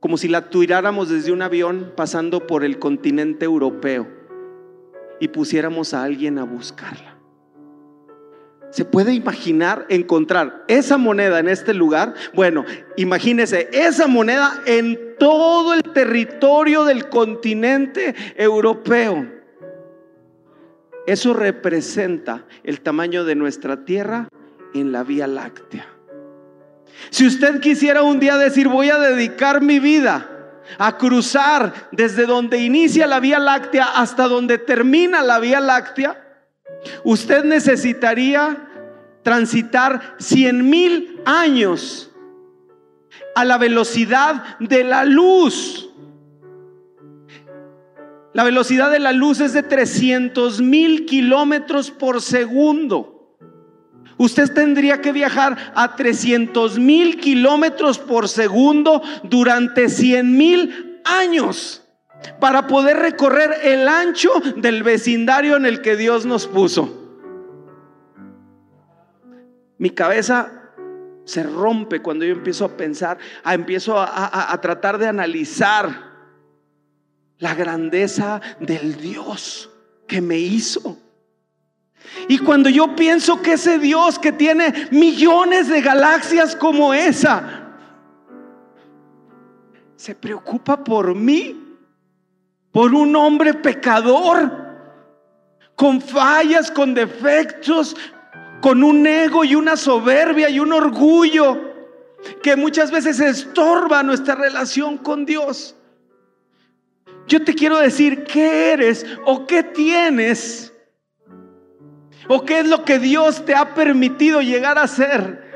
como 0.00 0.16
si 0.16 0.26
la 0.26 0.50
tiráramos 0.50 1.08
desde 1.08 1.30
un 1.30 1.42
avión 1.42 1.92
pasando 1.96 2.48
por 2.48 2.64
el 2.64 2.80
continente 2.80 3.44
europeo 3.44 4.08
y 5.22 5.28
pusiéramos 5.28 5.94
a 5.94 6.02
alguien 6.02 6.36
a 6.40 6.42
buscarla. 6.42 7.11
¿Se 8.72 8.86
puede 8.86 9.12
imaginar 9.12 9.84
encontrar 9.90 10.64
esa 10.66 10.96
moneda 10.96 11.38
en 11.38 11.48
este 11.48 11.74
lugar? 11.74 12.14
Bueno, 12.32 12.64
imagínese 12.96 13.68
esa 13.70 14.06
moneda 14.06 14.62
en 14.64 15.14
todo 15.18 15.74
el 15.74 15.82
territorio 15.82 16.84
del 16.84 17.10
continente 17.10 18.14
europeo. 18.34 19.30
Eso 21.06 21.34
representa 21.34 22.46
el 22.64 22.80
tamaño 22.80 23.24
de 23.24 23.34
nuestra 23.34 23.84
Tierra 23.84 24.28
en 24.72 24.90
la 24.90 25.02
Vía 25.04 25.26
Láctea. 25.26 25.86
Si 27.10 27.26
usted 27.26 27.60
quisiera 27.60 28.02
un 28.02 28.20
día 28.20 28.38
decir, 28.38 28.68
voy 28.68 28.88
a 28.88 28.98
dedicar 28.98 29.60
mi 29.60 29.80
vida 29.80 30.30
a 30.78 30.96
cruzar 30.96 31.74
desde 31.92 32.24
donde 32.24 32.56
inicia 32.56 33.06
la 33.06 33.20
Vía 33.20 33.38
Láctea 33.38 33.84
hasta 33.96 34.28
donde 34.28 34.56
termina 34.56 35.22
la 35.22 35.40
Vía 35.40 35.60
Láctea, 35.60 36.21
usted 37.04 37.44
necesitaría 37.44 38.68
transitar 39.22 40.16
100 40.18 40.68
mil 40.68 41.20
años 41.24 42.10
a 43.34 43.44
la 43.44 43.58
velocidad 43.58 44.58
de 44.58 44.84
la 44.84 45.04
luz. 45.04 45.90
La 48.32 48.44
velocidad 48.44 48.90
de 48.90 48.98
la 48.98 49.12
luz 49.12 49.40
es 49.40 49.52
de 49.52 49.62
300 49.62 50.60
mil 50.62 51.04
kilómetros 51.04 51.90
por 51.90 52.22
segundo. 52.22 53.36
Usted 54.16 54.52
tendría 54.52 55.00
que 55.00 55.12
viajar 55.12 55.72
a 55.74 55.96
300 55.96 56.78
mil 56.78 57.18
kilómetros 57.18 57.98
por 57.98 58.28
segundo 58.28 59.02
durante 59.24 59.88
100 59.88 60.36
mil 60.36 61.00
años 61.04 61.81
para 62.40 62.66
poder 62.66 62.98
recorrer 62.98 63.50
el 63.62 63.88
ancho 63.88 64.30
del 64.56 64.82
vecindario 64.82 65.56
en 65.56 65.66
el 65.66 65.80
que 65.80 65.96
Dios 65.96 66.26
nos 66.26 66.46
puso. 66.46 66.98
Mi 69.78 69.90
cabeza 69.90 70.52
se 71.24 71.42
rompe 71.42 72.00
cuando 72.00 72.24
yo 72.24 72.32
empiezo 72.32 72.64
a 72.64 72.76
pensar, 72.76 73.18
a, 73.44 73.54
empiezo 73.54 73.98
a, 73.98 74.52
a 74.52 74.60
tratar 74.60 74.98
de 74.98 75.08
analizar 75.08 76.12
la 77.38 77.54
grandeza 77.54 78.40
del 78.60 78.96
Dios 78.96 79.70
que 80.06 80.20
me 80.20 80.38
hizo. 80.38 80.98
Y 82.28 82.38
cuando 82.38 82.68
yo 82.68 82.94
pienso 82.94 83.42
que 83.42 83.54
ese 83.54 83.78
Dios 83.78 84.18
que 84.18 84.32
tiene 84.32 84.88
millones 84.90 85.68
de 85.68 85.80
galaxias 85.80 86.54
como 86.54 86.94
esa, 86.94 87.62
se 89.96 90.14
preocupa 90.14 90.82
por 90.82 91.14
mí, 91.14 91.61
por 92.72 92.94
un 92.94 93.14
hombre 93.14 93.54
pecador, 93.54 94.50
con 95.76 96.00
fallas, 96.00 96.70
con 96.70 96.94
defectos, 96.94 97.96
con 98.60 98.82
un 98.82 99.06
ego 99.06 99.44
y 99.44 99.54
una 99.54 99.76
soberbia 99.76 100.48
y 100.48 100.58
un 100.58 100.72
orgullo 100.72 101.72
que 102.42 102.56
muchas 102.56 102.90
veces 102.90 103.20
estorba 103.20 104.02
nuestra 104.02 104.34
relación 104.34 104.96
con 104.98 105.26
Dios. 105.26 105.76
Yo 107.26 107.44
te 107.44 107.54
quiero 107.54 107.78
decir, 107.78 108.24
¿qué 108.24 108.72
eres 108.72 109.06
o 109.24 109.46
qué 109.46 109.62
tienes? 109.62 110.72
¿O 112.28 112.44
qué 112.44 112.60
es 112.60 112.68
lo 112.68 112.84
que 112.84 112.98
Dios 112.98 113.44
te 113.44 113.54
ha 113.54 113.74
permitido 113.74 114.40
llegar 114.40 114.78
a 114.78 114.86
ser? 114.86 115.51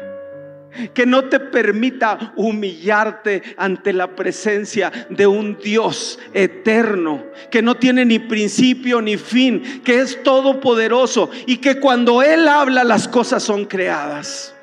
Que 0.93 1.07
no 1.07 1.25
te 1.25 1.41
permita 1.41 2.33
humillarte 2.37 3.43
ante 3.57 3.93
la 3.93 4.15
presencia 4.15 4.93
de 5.09 5.27
un 5.27 5.59
Dios 5.59 6.19
eterno, 6.35 7.25
que 7.51 7.63
no 7.63 7.77
tiene 7.77 8.05
ni 8.05 8.19
principio 8.19 9.01
ni 9.01 9.17
fin, 9.17 9.83
que 9.83 10.01
es 10.01 10.23
todopoderoso 10.23 11.31
y 11.47 11.59
que 11.59 11.81
cuando 11.81 12.23
Él 12.23 12.47
habla 12.49 12.85
las 12.85 13.09
cosas 13.09 13.43
son 13.43 13.65
creadas. 13.65 14.57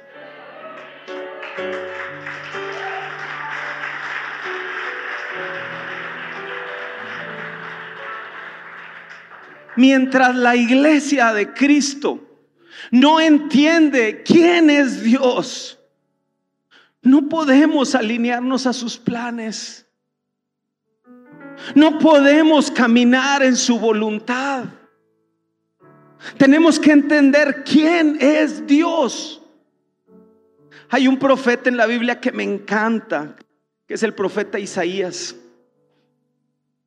Mientras 9.75 10.35
la 10.35 10.55
iglesia 10.55 11.33
de 11.33 11.53
Cristo 11.53 12.19
no 12.91 13.19
entiende 13.19 14.23
quién 14.23 14.69
es 14.69 15.03
Dios, 15.03 15.79
no 17.03 17.27
podemos 17.27 17.95
alinearnos 17.95 18.65
a 18.65 18.73
sus 18.73 18.97
planes. 18.97 19.85
No 21.75 21.99
podemos 21.99 22.71
caminar 22.71 23.43
en 23.43 23.55
su 23.55 23.77
voluntad. 23.77 24.65
Tenemos 26.37 26.79
que 26.79 26.91
entender 26.91 27.63
quién 27.65 28.17
es 28.21 28.65
Dios. 28.65 29.41
Hay 30.89 31.07
un 31.07 31.19
profeta 31.19 31.69
en 31.69 31.77
la 31.77 31.85
Biblia 31.85 32.21
que 32.21 32.31
me 32.31 32.43
encanta, 32.43 33.35
que 33.85 33.95
es 33.95 34.03
el 34.03 34.13
profeta 34.13 34.57
Isaías. 34.57 35.35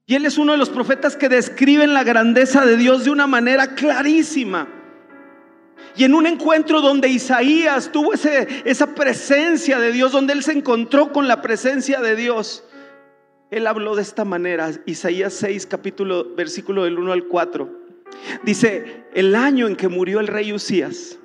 Y 0.06 0.14
él 0.14 0.24
es 0.24 0.38
uno 0.38 0.52
de 0.52 0.58
los 0.58 0.70
profetas 0.70 1.16
que 1.16 1.28
describen 1.28 1.92
la 1.92 2.04
grandeza 2.04 2.64
de 2.64 2.76
Dios 2.76 3.04
de 3.04 3.10
una 3.10 3.26
manera 3.26 3.74
clarísima. 3.74 4.68
Y 5.96 6.04
en 6.04 6.14
un 6.14 6.26
encuentro 6.26 6.80
donde 6.80 7.08
Isaías 7.08 7.90
tuvo 7.92 8.12
esa 8.14 8.94
presencia 8.94 9.78
de 9.78 9.92
Dios, 9.92 10.12
donde 10.12 10.32
él 10.32 10.42
se 10.42 10.52
encontró 10.52 11.12
con 11.12 11.26
la 11.26 11.42
presencia 11.42 12.00
de 12.00 12.16
Dios, 12.16 12.64
él 13.50 13.66
habló 13.66 13.94
de 13.94 14.02
esta 14.02 14.24
manera, 14.24 14.70
Isaías 14.86 15.32
6, 15.34 15.66
capítulo, 15.66 16.34
versículo 16.34 16.84
del 16.84 16.98
1 16.98 17.12
al 17.12 17.24
4. 17.24 17.86
Dice, 18.44 19.04
el 19.14 19.34
año 19.34 19.66
en 19.66 19.76
que 19.76 19.88
murió 19.88 20.20
el 20.20 20.26
rey 20.26 20.52
Usías, 20.52 21.18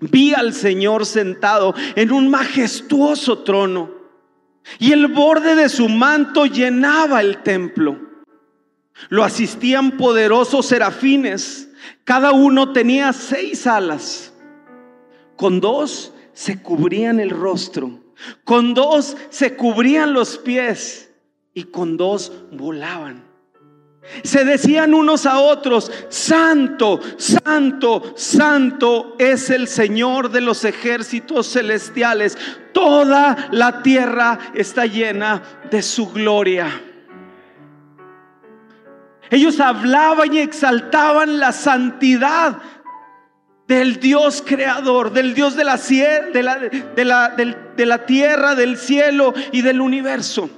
vi 0.00 0.34
al 0.34 0.54
Señor 0.54 1.06
sentado 1.06 1.74
en 1.94 2.12
un 2.12 2.30
majestuoso 2.30 3.40
trono 3.40 3.90
y 4.78 4.92
el 4.92 5.08
borde 5.08 5.54
de 5.54 5.68
su 5.68 5.88
manto 5.88 6.46
llenaba 6.46 7.20
el 7.20 7.42
templo. 7.42 8.00
Lo 9.08 9.24
asistían 9.24 9.96
poderosos 9.96 10.66
serafines, 10.66 11.68
cada 12.04 12.32
uno 12.32 12.72
tenía 12.72 13.12
seis 13.12 13.66
alas. 13.66 14.32
Con 15.36 15.60
dos 15.60 16.12
se 16.32 16.62
cubrían 16.62 17.20
el 17.20 17.30
rostro, 17.30 18.00
con 18.44 18.74
dos 18.74 19.16
se 19.30 19.56
cubrían 19.56 20.12
los 20.12 20.38
pies 20.38 21.10
y 21.54 21.64
con 21.64 21.96
dos 21.96 22.32
volaban. 22.52 23.24
Se 24.22 24.44
decían 24.44 24.92
unos 24.92 25.24
a 25.24 25.40
otros, 25.40 25.90
Santo, 26.10 27.00
Santo, 27.16 28.12
Santo 28.16 29.16
es 29.18 29.48
el 29.48 29.66
Señor 29.66 30.30
de 30.30 30.42
los 30.42 30.64
ejércitos 30.64 31.50
celestiales. 31.50 32.36
Toda 32.72 33.48
la 33.50 33.82
tierra 33.82 34.38
está 34.54 34.84
llena 34.84 35.42
de 35.70 35.80
su 35.80 36.12
gloria. 36.12 36.68
Ellos 39.30 39.60
hablaban 39.60 40.34
y 40.34 40.38
exaltaban 40.38 41.38
la 41.38 41.52
santidad 41.52 42.58
del 43.66 43.98
Dios 43.98 44.42
creador, 44.46 45.12
del 45.12 45.34
Dios 45.34 45.56
de 45.56 45.64
la, 45.64 45.76
de 45.76 46.42
la, 46.42 46.58
de 46.58 47.04
la, 47.04 47.28
de 47.76 47.86
la 47.86 48.06
tierra, 48.06 48.54
del 48.54 48.76
cielo 48.76 49.32
y 49.52 49.62
del 49.62 49.80
universo. 49.80 50.50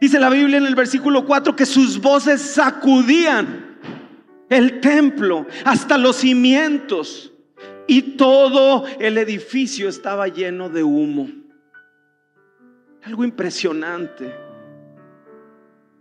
Dice 0.00 0.18
la 0.18 0.30
Biblia 0.30 0.58
en 0.58 0.66
el 0.66 0.74
versículo 0.74 1.26
4 1.26 1.54
que 1.54 1.66
sus 1.66 2.00
voces 2.00 2.40
sacudían 2.40 3.78
el 4.48 4.80
templo 4.80 5.46
hasta 5.64 5.98
los 5.98 6.16
cimientos 6.16 7.32
y 7.86 8.02
todo 8.16 8.86
el 8.98 9.18
edificio 9.18 9.88
estaba 9.88 10.28
lleno 10.28 10.68
de 10.70 10.82
humo. 10.82 11.28
Algo 13.02 13.24
impresionante. 13.24 14.49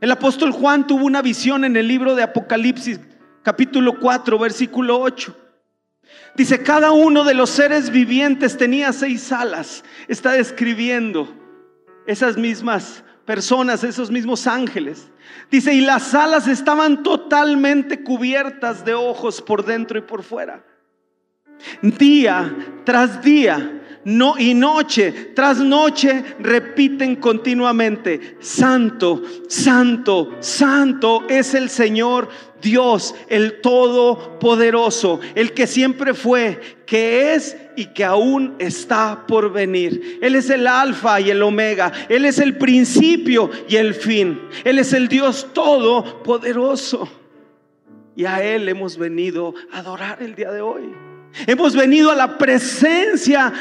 El 0.01 0.11
apóstol 0.11 0.51
Juan 0.51 0.87
tuvo 0.87 1.05
una 1.05 1.21
visión 1.21 1.65
en 1.65 1.75
el 1.75 1.87
libro 1.87 2.15
de 2.15 2.23
Apocalipsis, 2.23 2.99
capítulo 3.43 3.99
4, 3.99 4.39
versículo 4.39 4.99
8. 4.99 5.35
Dice, 6.35 6.63
cada 6.63 6.91
uno 6.91 7.23
de 7.23 7.33
los 7.33 7.49
seres 7.49 7.89
vivientes 7.89 8.57
tenía 8.57 8.93
seis 8.93 9.31
alas. 9.31 9.83
Está 10.07 10.31
describiendo 10.31 11.27
esas 12.07 12.37
mismas 12.37 13.03
personas, 13.25 13.83
esos 13.83 14.09
mismos 14.09 14.47
ángeles. 14.47 15.11
Dice, 15.51 15.73
y 15.73 15.81
las 15.81 16.13
alas 16.15 16.47
estaban 16.47 17.03
totalmente 17.03 18.01
cubiertas 18.01 18.85
de 18.85 18.93
ojos 18.93 19.41
por 19.41 19.65
dentro 19.65 19.99
y 19.99 20.01
por 20.01 20.23
fuera. 20.23 20.63
Día 21.81 22.55
tras 22.85 23.21
día, 23.21 23.78
no 24.05 24.35
y 24.37 24.53
noche 24.53 25.11
tras 25.35 25.59
noche 25.59 26.23
repiten 26.39 27.17
continuamente, 27.17 28.37
Santo, 28.39 29.21
Santo, 29.47 30.37
Santo 30.39 31.23
es 31.29 31.53
el 31.53 31.69
Señor 31.69 32.29
Dios, 32.61 33.15
el 33.27 33.61
Todopoderoso, 33.61 35.19
el 35.35 35.53
que 35.53 35.67
siempre 35.67 36.13
fue, 36.13 36.59
que 36.85 37.33
es 37.33 37.57
y 37.75 37.87
que 37.87 38.03
aún 38.03 38.55
está 38.59 39.25
por 39.27 39.51
venir. 39.51 40.19
Él 40.21 40.35
es 40.35 40.49
el 40.49 40.67
alfa 40.67 41.21
y 41.21 41.29
el 41.29 41.41
omega. 41.41 41.91
Él 42.09 42.25
es 42.25 42.39
el 42.39 42.57
principio 42.57 43.49
y 43.67 43.77
el 43.77 43.93
fin. 43.93 44.41
Él 44.63 44.79
es 44.79 44.93
el 44.93 45.07
Dios 45.07 45.47
Todopoderoso. 45.53 47.07
Y 48.15 48.25
a 48.25 48.43
Él 48.43 48.67
hemos 48.67 48.97
venido 48.97 49.53
a 49.71 49.79
adorar 49.79 50.21
el 50.21 50.35
día 50.35 50.51
de 50.51 50.61
hoy. 50.61 50.93
Hemos 51.47 51.75
venido 51.75 52.11
a 52.11 52.15
la 52.15 52.37
presencia 52.37 53.53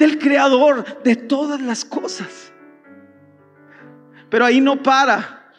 del 0.00 0.18
Creador 0.18 1.02
de 1.04 1.14
todas 1.14 1.60
las 1.60 1.84
cosas. 1.84 2.52
Pero 4.30 4.46
ahí 4.46 4.60
no 4.60 4.82
para. 4.82 5.52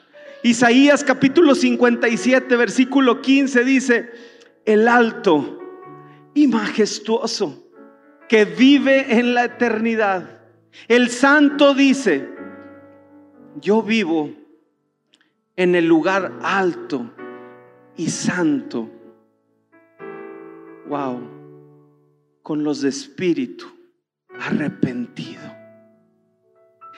Isaías 0.44 1.04
capítulo 1.04 1.54
57, 1.54 2.56
versículo 2.56 3.22
15 3.22 3.64
dice, 3.64 4.10
el 4.66 4.88
alto 4.88 5.60
y 6.34 6.48
majestuoso 6.48 7.72
que 8.28 8.46
vive 8.46 9.20
en 9.20 9.36
la 9.36 9.46
eternidad. 9.46 10.42
El 10.88 11.12
santo 11.12 11.76
dice, 11.76 12.28
yo 13.62 13.84
vivo 13.84 14.32
en 15.56 15.76
el 15.76 15.86
lugar 15.86 16.34
alto 16.42 17.14
y 17.96 18.10
santo. 18.10 18.90
Wow, 20.88 21.22
con 22.42 22.64
los 22.64 22.82
de 22.82 22.90
espíritu 22.90 23.81
arrepentido. 24.52 25.42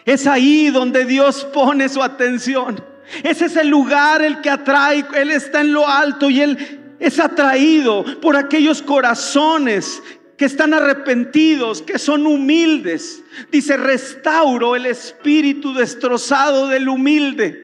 Es 0.05 0.27
ahí 0.27 0.69
donde 0.69 1.05
Dios 1.05 1.45
pone 1.53 1.87
su 1.87 2.01
atención. 2.01 2.83
Ese 3.23 3.45
es 3.45 3.55
el 3.55 3.69
lugar 3.69 4.21
el 4.21 4.41
que 4.41 4.49
atrae. 4.49 5.05
Él 5.15 5.31
está 5.31 5.61
en 5.61 5.71
lo 5.71 5.87
alto 5.87 6.29
y 6.29 6.41
Él 6.41 6.95
es 6.99 7.19
atraído 7.19 8.03
por 8.21 8.35
aquellos 8.35 8.81
corazones 8.81 10.01
que 10.37 10.45
están 10.45 10.73
arrepentidos, 10.73 11.81
que 11.81 11.99
son 11.99 12.25
humildes. 12.25 13.23
Dice, 13.51 13.77
restauro 13.77 14.75
el 14.75 14.85
espíritu 14.85 15.73
destrozado 15.73 16.67
del 16.67 16.89
humilde 16.89 17.61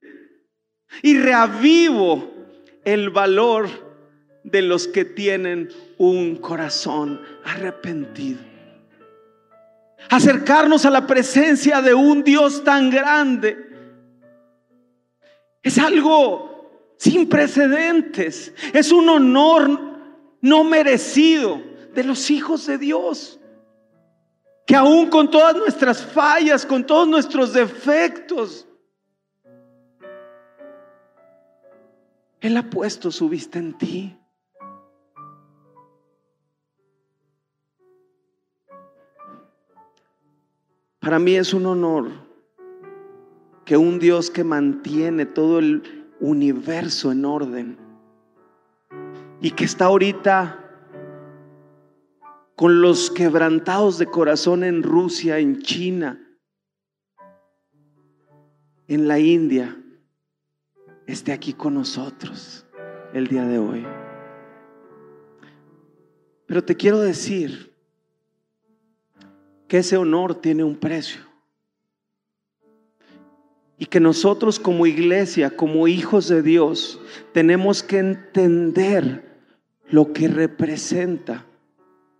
y 1.01 1.17
reavivo 1.17 2.33
el 2.85 3.09
valor 3.09 3.69
de 4.43 4.61
los 4.61 4.87
que 4.87 5.05
tienen 5.05 5.69
un 5.97 6.37
corazón 6.37 7.21
arrepentido. 7.43 8.48
Acercarnos 10.09 10.85
a 10.85 10.89
la 10.89 11.05
presencia 11.05 11.81
de 11.81 11.93
un 11.93 12.23
Dios 12.23 12.63
tan 12.63 12.89
grande 12.89 13.69
es 15.61 15.77
algo 15.77 16.95
sin 16.97 17.27
precedentes. 17.27 18.53
Es 18.73 18.91
un 18.91 19.09
honor 19.09 19.79
no 20.41 20.63
merecido 20.63 21.61
de 21.93 22.03
los 22.03 22.29
hijos 22.29 22.65
de 22.65 22.77
Dios. 22.77 23.39
Que 24.65 24.75
aún 24.75 25.09
con 25.09 25.31
todas 25.31 25.55
nuestras 25.55 26.03
fallas, 26.03 26.65
con 26.65 26.85
todos 26.85 27.07
nuestros 27.07 27.53
defectos, 27.53 28.67
Él 32.39 32.55
ha 32.55 32.69
puesto 32.69 33.11
su 33.11 33.27
vista 33.27 33.59
en 33.59 33.77
ti. 33.77 34.18
Para 40.99 41.17
mí 41.17 41.35
es 41.35 41.53
un 41.53 41.65
honor 41.65 42.07
que 43.65 43.77
un 43.77 43.99
Dios 43.99 44.29
que 44.29 44.43
mantiene 44.43 45.25
todo 45.25 45.59
el 45.59 46.11
universo 46.19 47.11
en 47.11 47.23
orden 47.23 47.77
y 49.41 49.51
que 49.51 49.63
está 49.63 49.85
ahorita 49.85 50.65
con 52.55 52.81
los 52.81 53.09
quebrantados 53.11 53.97
de 53.97 54.07
corazón 54.07 54.65
en 54.65 54.83
Rusia, 54.83 55.39
en 55.39 55.61
China, 55.61 56.19
en 58.89 59.07
la 59.07 59.19
India, 59.19 59.81
esté 61.05 61.31
aquí 61.31 61.53
con 61.53 61.75
nosotros 61.75 62.65
el 63.13 63.27
día 63.27 63.45
de 63.45 63.59
hoy. 63.59 63.87
Pero 66.47 66.65
te 66.65 66.75
quiero 66.75 66.99
decir 66.99 67.68
que 69.69 69.77
ese 69.77 69.95
honor 69.95 70.35
tiene 70.35 70.65
un 70.65 70.75
precio. 70.75 71.21
Y 73.77 73.85
que 73.85 74.01
nosotros 74.01 74.59
como 74.59 74.85
iglesia, 74.85 75.55
como 75.55 75.87
hijos 75.87 76.27
de 76.27 76.41
Dios, 76.41 76.99
tenemos 77.33 77.81
que 77.81 77.99
entender 77.99 79.39
lo 79.87 80.11
que 80.11 80.27
representa 80.27 81.45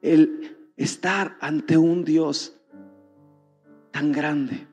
el 0.01 0.57
estar 0.77 1.35
ante 1.41 1.77
un 1.77 2.05
Dios 2.05 2.53
tan 3.91 4.13
grande. 4.13 4.67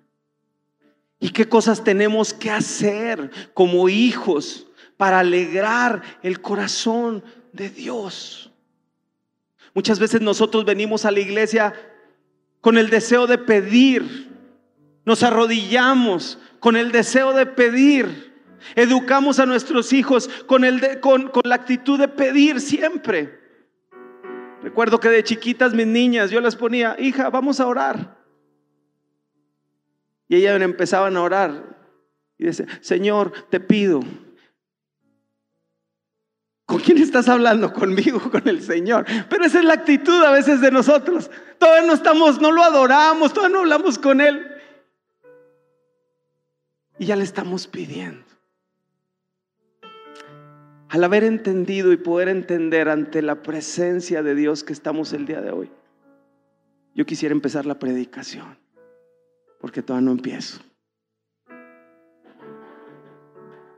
Y 1.19 1.31
qué 1.31 1.49
cosas 1.49 1.83
tenemos 1.83 2.33
que 2.33 2.51
hacer 2.51 3.31
como 3.55 3.89
hijos 3.89 4.69
para 4.97 5.19
alegrar 5.21 6.03
el 6.23 6.41
corazón 6.41 7.25
de 7.53 7.71
Dios. 7.71 8.53
Muchas 9.75 9.99
veces 9.99 10.21
nosotros 10.21 10.65
venimos 10.65 11.05
a 11.05 11.11
la 11.11 11.21
iglesia 11.21 11.75
con 12.67 12.79
el 12.79 12.91
deseo 12.91 13.29
de 13.29 13.39
pedir, 13.39 14.29
nos 15.05 15.23
arrodillamos 15.23 16.37
con 16.59 16.75
el 16.75 16.91
deseo 16.91 17.33
de 17.33 17.47
pedir, 17.47 18.35
Educamos 18.75 19.39
a 19.39 19.47
nuestros 19.47 19.93
hijos 19.93 20.29
con, 20.47 20.65
el 20.65 20.99
con, 20.99 21.29
con 21.29 21.43
la 21.45 21.55
actitud 21.55 21.97
de 21.97 22.09
pedir 22.09 22.61
siempre. 22.61 23.39
Recuerdo 24.65 24.99
que 24.99 25.09
de 25.09 25.23
chiquitas 25.23 25.75
mis 25.75 25.87
niñas 25.87 26.33
yo 26.33 26.41
las 26.41 26.57
ponía, 26.57 26.97
hija, 26.99 27.31
vamos 27.31 27.61
a 27.61 27.69
orar. 27.69 28.19
Y 30.27 30.35
ellas 30.35 30.61
empezaban 30.61 31.17
a 31.17 31.23
orar. 31.23 31.79
Y 32.37 32.47
decía, 32.47 32.67
Señor, 32.81 33.33
te 33.49 33.61
pido. 33.61 34.01
¿Con 36.67 36.81
quién 36.81 36.99
estás 36.99 37.29
hablando? 37.29 37.73
Conmigo, 37.73 38.21
con 38.31 38.47
el 38.49 38.61
Señor. 38.61 39.07
Pero 39.31 39.45
esa 39.45 39.61
es 39.61 39.65
la 39.65 39.75
actitud 39.75 40.23
a 40.25 40.33
veces 40.33 40.61
de 40.61 40.73
nosotros. 40.73 41.31
Todavía 41.59 41.87
no 41.87 41.95
estamos, 41.95 42.41
no 42.41 42.51
lo 42.51 42.63
adoramos, 42.63 43.33
todavía 43.33 43.55
no 43.55 43.61
hablamos 43.63 43.99
con 43.99 44.21
Él. 44.21 44.45
Y 46.99 47.07
ya 47.07 47.15
le 47.15 47.23
estamos 47.23 47.69
pidiendo. 47.69 48.25
Al 50.89 51.05
haber 51.05 51.25
entendido 51.25 51.93
y 51.93 51.97
poder 51.97 52.29
entender 52.29 52.89
ante 52.89 53.23
la 53.23 53.43
presencia 53.43 54.23
de 54.23 54.35
Dios 54.35 54.65
que 54.65 54.73
estamos 54.73 55.13
el 55.13 55.27
día 55.27 55.41
de 55.41 55.51
hoy, 55.51 55.71
yo 56.95 57.07
quisiera 57.07 57.33
empezar 57.35 57.67
la 57.67 57.79
predicación, 57.79 58.59
porque 59.61 59.83
todavía 59.83 60.07
no 60.07 60.13
empiezo. 60.13 60.61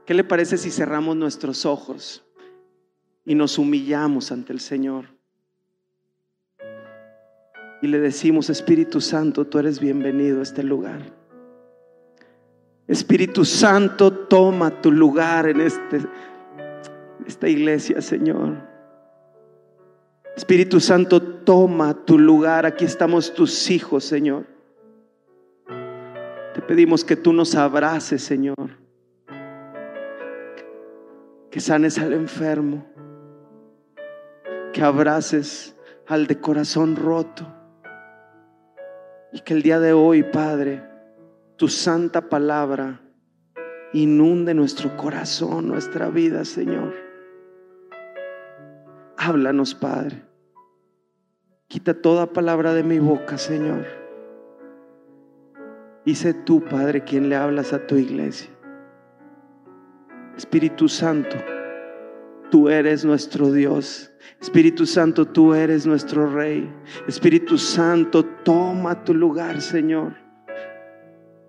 ¿Qué 0.06 0.14
le 0.14 0.24
parece 0.24 0.56
si 0.56 0.70
cerramos 0.70 1.16
nuestros 1.16 1.66
ojos 1.66 2.27
y 3.28 3.36
nos 3.36 3.58
humillamos 3.58 4.32
ante 4.32 4.52
el 4.52 4.58
Señor? 4.58 5.04
Y 7.80 7.86
le 7.86 8.00
decimos, 8.00 8.50
Espíritu 8.50 9.00
Santo, 9.00 9.44
tú 9.44 9.60
eres 9.60 9.78
bienvenido 9.78 10.40
a 10.40 10.42
este 10.42 10.64
lugar. 10.64 11.00
Espíritu 12.88 13.44
Santo, 13.44 14.10
toma 14.10 14.80
tu 14.80 14.90
lugar 14.90 15.46
en 15.46 15.60
este 15.60 16.00
esta 17.26 17.46
iglesia, 17.46 18.00
Señor. 18.00 18.56
Espíritu 20.34 20.80
Santo, 20.80 21.20
toma 21.20 21.92
tu 21.92 22.18
lugar. 22.18 22.64
Aquí 22.64 22.86
estamos 22.86 23.34
tus 23.34 23.70
hijos, 23.70 24.04
Señor. 24.04 24.46
Te 26.54 26.62
pedimos 26.62 27.04
que 27.04 27.16
tú 27.16 27.34
nos 27.34 27.54
abraces, 27.54 28.22
Señor. 28.22 28.78
Que 31.50 31.60
sanes 31.60 31.98
al 31.98 32.14
enfermo. 32.14 32.86
Que 34.72 34.82
abraces 34.82 35.76
al 36.06 36.26
de 36.26 36.40
corazón 36.40 36.96
roto. 36.96 37.46
Y 39.32 39.40
que 39.40 39.54
el 39.54 39.62
día 39.62 39.80
de 39.80 39.92
hoy, 39.92 40.22
Padre, 40.22 40.82
tu 41.56 41.68
santa 41.68 42.28
palabra 42.28 43.00
inunde 43.92 44.54
nuestro 44.54 44.96
corazón, 44.96 45.68
nuestra 45.68 46.08
vida, 46.08 46.44
Señor. 46.44 46.94
Háblanos, 49.16 49.74
Padre. 49.74 50.22
Quita 51.66 51.94
toda 51.94 52.32
palabra 52.32 52.72
de 52.72 52.82
mi 52.82 52.98
boca, 52.98 53.36
Señor. 53.36 53.84
Y 56.04 56.14
sé 56.14 56.32
tú, 56.32 56.64
Padre, 56.64 57.04
quien 57.04 57.28
le 57.28 57.36
hablas 57.36 57.72
a 57.72 57.86
tu 57.86 57.96
iglesia. 57.96 58.48
Espíritu 60.36 60.88
Santo, 60.88 61.36
tú 62.50 62.68
eres 62.68 63.04
nuestro 63.04 63.52
Dios. 63.52 64.10
Espíritu 64.40 64.86
Santo, 64.86 65.26
tú 65.26 65.54
eres 65.54 65.86
nuestro 65.86 66.32
Rey. 66.32 66.70
Espíritu 67.06 67.58
Santo, 67.58 68.24
toma 68.24 69.04
tu 69.04 69.14
lugar, 69.14 69.60
Señor. 69.60 70.14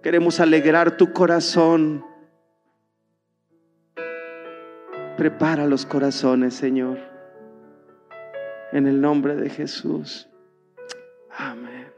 Queremos 0.02 0.40
alegrar 0.40 0.98
tu 0.98 1.12
corazón. 1.12 2.04
Prepara 5.18 5.66
los 5.66 5.86
corazones, 5.86 6.54
Señor 6.54 7.10
en 8.72 8.88
el 8.88 9.00
nombre 9.02 9.36
de 9.36 9.50
Jesús. 9.50 10.28
Amén. 11.32 11.92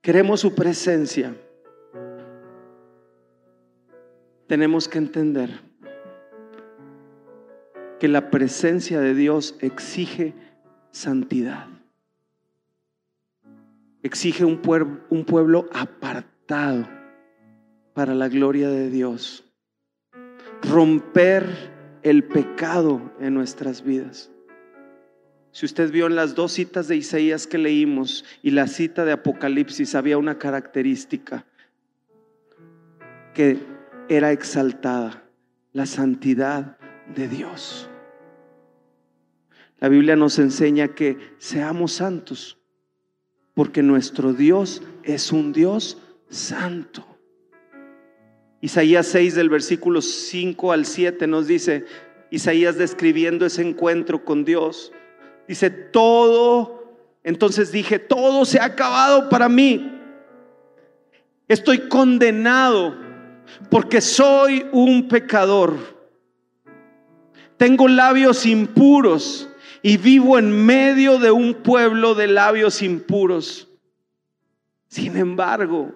Queremos 0.00 0.40
su 0.40 0.54
presencia. 0.54 1.34
Tenemos 4.46 4.88
que 4.88 4.98
entender 4.98 5.60
que 7.98 8.08
la 8.08 8.30
presencia 8.30 9.00
de 9.00 9.14
Dios 9.14 9.56
exige 9.60 10.34
santidad. 10.90 11.66
Exige 14.02 14.44
un 14.44 14.58
pueblo, 14.58 15.00
un 15.10 15.24
pueblo 15.24 15.66
apartado 15.72 16.88
para 17.94 18.14
la 18.14 18.28
gloria 18.28 18.68
de 18.68 18.90
Dios. 18.90 19.44
Romper 20.62 21.44
el 22.02 22.24
pecado 22.24 23.12
en 23.20 23.34
nuestras 23.34 23.82
vidas. 23.82 24.30
Si 25.50 25.66
usted 25.66 25.90
vio 25.90 26.06
en 26.06 26.14
las 26.14 26.34
dos 26.34 26.52
citas 26.52 26.86
de 26.86 26.96
Isaías 26.96 27.46
que 27.46 27.58
leímos 27.58 28.24
y 28.42 28.52
la 28.52 28.68
cita 28.68 29.04
de 29.04 29.12
Apocalipsis, 29.12 29.94
había 29.94 30.16
una 30.16 30.38
característica 30.38 31.44
que 33.34 33.58
era 34.08 34.30
exaltada, 34.30 35.24
la 35.72 35.86
santidad 35.86 36.77
de 37.14 37.28
Dios. 37.28 37.88
La 39.80 39.88
Biblia 39.88 40.16
nos 40.16 40.38
enseña 40.38 40.88
que 40.88 41.18
seamos 41.38 41.92
santos, 41.92 42.58
porque 43.54 43.82
nuestro 43.82 44.32
Dios 44.32 44.82
es 45.04 45.32
un 45.32 45.52
Dios 45.52 45.98
santo. 46.28 47.06
Isaías 48.60 49.06
6 49.06 49.36
del 49.36 49.48
versículo 49.48 50.02
5 50.02 50.72
al 50.72 50.84
7 50.84 51.26
nos 51.28 51.46
dice, 51.46 51.84
Isaías 52.30 52.76
describiendo 52.76 53.46
ese 53.46 53.62
encuentro 53.62 54.24
con 54.24 54.44
Dios, 54.44 54.92
dice, 55.46 55.70
todo, 55.70 56.96
entonces 57.22 57.70
dije, 57.70 58.00
todo 58.00 58.44
se 58.44 58.58
ha 58.58 58.64
acabado 58.64 59.28
para 59.28 59.48
mí. 59.48 59.94
Estoy 61.46 61.88
condenado 61.88 62.96
porque 63.70 64.00
soy 64.00 64.66
un 64.72 65.08
pecador. 65.08 65.97
Tengo 67.58 67.88
labios 67.88 68.46
impuros 68.46 69.48
y 69.82 69.96
vivo 69.96 70.38
en 70.38 70.64
medio 70.64 71.18
de 71.18 71.30
un 71.30 71.54
pueblo 71.54 72.14
de 72.14 72.28
labios 72.28 72.82
impuros. 72.82 73.68
Sin 74.88 75.16
embargo, 75.16 75.94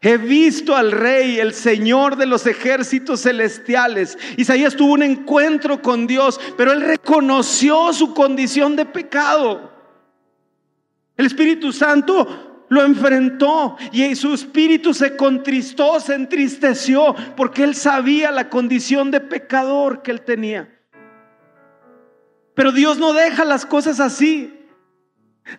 He 0.00 0.18
visto 0.18 0.76
al 0.76 0.92
rey, 0.92 1.38
el 1.38 1.54
Señor 1.54 2.16
de 2.16 2.26
los 2.26 2.46
ejércitos 2.46 3.22
celestiales. 3.22 4.18
Isaías 4.36 4.76
tuvo 4.76 4.92
un 4.92 5.02
encuentro 5.02 5.80
con 5.80 6.06
Dios, 6.06 6.40
pero 6.56 6.72
él 6.72 6.82
reconoció 6.82 7.92
su 7.92 8.12
condición 8.12 8.76
de 8.76 8.84
pecado. 8.84 9.72
El 11.16 11.26
Espíritu 11.26 11.72
Santo 11.72 12.66
lo 12.68 12.84
enfrentó 12.84 13.76
y 13.92 14.14
su 14.16 14.34
espíritu 14.34 14.92
se 14.92 15.16
contristó, 15.16 15.98
se 15.98 16.14
entristeció, 16.14 17.14
porque 17.36 17.64
él 17.64 17.74
sabía 17.74 18.30
la 18.30 18.50
condición 18.50 19.10
de 19.10 19.20
pecador 19.20 20.02
que 20.02 20.10
él 20.10 20.20
tenía. 20.22 20.75
Pero 22.56 22.72
Dios 22.72 22.98
no 22.98 23.12
deja 23.12 23.44
las 23.44 23.66
cosas 23.66 24.00
así. 24.00 24.52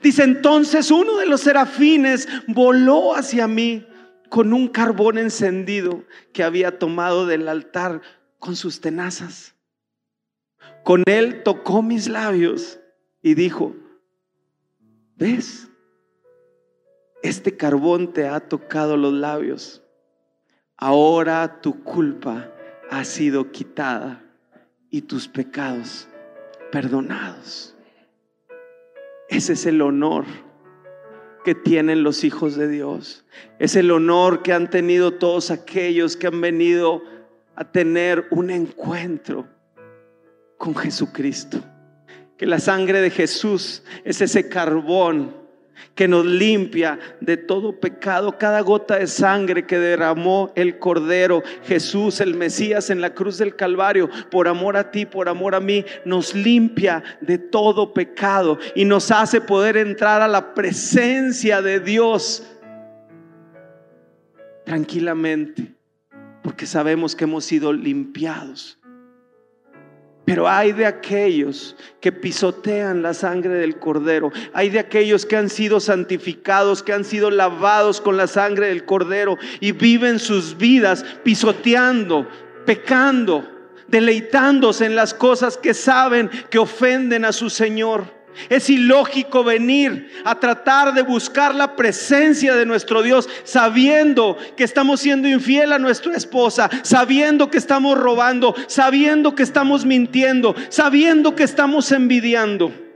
Dice 0.01 0.23
entonces 0.23 0.89
uno 0.89 1.17
de 1.17 1.27
los 1.27 1.41
serafines 1.41 2.27
voló 2.47 3.15
hacia 3.15 3.47
mí 3.47 3.87
con 4.29 4.51
un 4.51 4.67
carbón 4.67 5.19
encendido 5.19 6.03
que 6.33 6.43
había 6.43 6.79
tomado 6.79 7.27
del 7.27 7.47
altar 7.47 8.01
con 8.39 8.55
sus 8.55 8.81
tenazas. 8.81 9.55
Con 10.83 11.03
él 11.05 11.43
tocó 11.43 11.83
mis 11.83 12.09
labios 12.09 12.79
y 13.21 13.35
dijo, 13.35 13.75
¿ves? 15.15 15.69
Este 17.21 17.55
carbón 17.55 18.11
te 18.11 18.27
ha 18.27 18.39
tocado 18.39 18.97
los 18.97 19.13
labios. 19.13 19.83
Ahora 20.75 21.61
tu 21.61 21.83
culpa 21.83 22.51
ha 22.89 23.03
sido 23.03 23.51
quitada 23.51 24.23
y 24.89 25.01
tus 25.03 25.27
pecados 25.27 26.07
perdonados. 26.71 27.75
Ese 29.29 29.53
es 29.53 29.65
el 29.65 29.81
honor 29.81 30.25
que 31.43 31.55
tienen 31.55 32.03
los 32.03 32.23
hijos 32.23 32.55
de 32.55 32.67
Dios. 32.67 33.25
Es 33.59 33.75
el 33.75 33.91
honor 33.91 34.41
que 34.41 34.53
han 34.53 34.69
tenido 34.69 35.13
todos 35.13 35.51
aquellos 35.51 36.17
que 36.17 36.27
han 36.27 36.41
venido 36.41 37.03
a 37.55 37.71
tener 37.71 38.27
un 38.31 38.49
encuentro 38.49 39.47
con 40.57 40.75
Jesucristo. 40.75 41.59
Que 42.37 42.45
la 42.45 42.59
sangre 42.59 43.01
de 43.01 43.09
Jesús 43.09 43.83
es 44.03 44.21
ese 44.21 44.49
carbón 44.49 45.46
que 45.95 46.07
nos 46.07 46.25
limpia 46.25 46.99
de 47.21 47.37
todo 47.37 47.79
pecado. 47.79 48.37
Cada 48.37 48.61
gota 48.61 48.97
de 48.97 49.07
sangre 49.07 49.65
que 49.65 49.79
derramó 49.79 50.51
el 50.55 50.79
Cordero, 50.79 51.43
Jesús, 51.63 52.21
el 52.21 52.35
Mesías 52.35 52.89
en 52.89 53.01
la 53.01 53.13
cruz 53.13 53.37
del 53.37 53.55
Calvario, 53.55 54.09
por 54.29 54.47
amor 54.47 54.77
a 54.77 54.91
ti, 54.91 55.05
por 55.05 55.29
amor 55.29 55.55
a 55.55 55.59
mí, 55.59 55.85
nos 56.05 56.35
limpia 56.35 57.03
de 57.21 57.37
todo 57.37 57.93
pecado 57.93 58.59
y 58.75 58.85
nos 58.85 59.11
hace 59.11 59.41
poder 59.41 59.77
entrar 59.77 60.21
a 60.21 60.27
la 60.27 60.53
presencia 60.53 61.61
de 61.61 61.79
Dios 61.79 62.43
tranquilamente 64.65 65.77
porque 66.47 66.65
sabemos 66.65 67.13
que 67.13 67.25
hemos 67.25 67.43
sido 67.43 67.73
limpiados. 67.73 68.76
Pero 70.27 70.45
hay 70.49 70.73
de 70.73 70.85
aquellos 70.85 71.77
que 72.01 72.11
pisotean 72.11 73.01
la 73.01 73.13
sangre 73.13 73.53
del 73.53 73.79
cordero. 73.79 74.29
Hay 74.51 74.69
de 74.69 74.79
aquellos 74.79 75.25
que 75.25 75.37
han 75.37 75.49
sido 75.49 75.79
santificados, 75.79 76.83
que 76.83 76.91
han 76.91 77.05
sido 77.05 77.31
lavados 77.31 78.01
con 78.01 78.17
la 78.17 78.27
sangre 78.27 78.67
del 78.67 78.83
cordero 78.83 79.37
y 79.61 79.71
viven 79.71 80.19
sus 80.19 80.57
vidas 80.57 81.05
pisoteando, 81.23 82.27
pecando, 82.65 83.49
deleitándose 83.87 84.85
en 84.85 84.97
las 84.97 85.13
cosas 85.13 85.55
que 85.55 85.73
saben 85.73 86.29
que 86.49 86.59
ofenden 86.59 87.23
a 87.23 87.31
su 87.31 87.49
Señor. 87.49 88.16
Es 88.49 88.69
ilógico 88.69 89.43
venir 89.43 90.11
a 90.23 90.39
tratar 90.39 90.93
de 90.93 91.01
buscar 91.01 91.53
la 91.53 91.75
presencia 91.75 92.55
de 92.55 92.65
nuestro 92.65 93.01
Dios 93.01 93.29
sabiendo 93.43 94.37
que 94.55 94.63
estamos 94.63 94.99
siendo 95.01 95.27
infiel 95.27 95.71
a 95.71 95.79
nuestra 95.79 96.15
esposa, 96.15 96.69
sabiendo 96.83 97.49
que 97.49 97.57
estamos 97.57 97.97
robando, 97.97 98.55
sabiendo 98.67 99.35
que 99.35 99.43
estamos 99.43 99.85
mintiendo, 99.85 100.55
sabiendo 100.69 101.35
que 101.35 101.43
estamos 101.43 101.91
envidiando. 101.91 102.86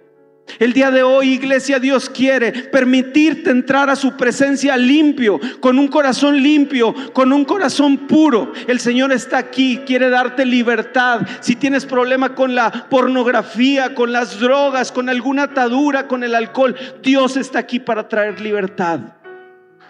El 0.60 0.74
día 0.74 0.92
de 0.92 1.02
hoy, 1.02 1.34
iglesia, 1.34 1.80
Dios 1.80 2.10
quiere 2.10 2.52
permitirte 2.52 3.50
entrar 3.50 3.90
a 3.90 3.96
su 3.96 4.16
presencia 4.16 4.78
limpio, 4.78 5.40
con 5.60 5.80
un 5.80 5.88
corazón 5.88 6.42
limpio, 6.42 6.94
con 7.14 7.34
un 7.34 7.46
corazón 7.46 8.08
puro. 8.08 8.54
El 8.68 8.80
Señor 8.80 9.12
está 9.12 9.38
aquí, 9.38 9.82
quiere 9.86 10.10
darte 10.10 10.46
libertad. 10.46 11.22
Si 11.40 11.56
tienes 11.56 11.86
problema 11.86 12.36
con 12.36 12.54
la 12.54 12.88
pornografía, 12.90 13.96
con 13.96 14.12
las 14.12 14.40
drogas, 14.40 14.92
con 14.92 15.10
alguna 15.10 15.44
atadura, 15.44 16.08
con 16.08 16.24
el 16.24 16.36
alcohol, 16.36 16.76
Dios 17.02 17.38
está 17.38 17.60
aquí 17.60 17.80
para 17.80 18.08
traer 18.08 18.40
libertad. 18.40 19.00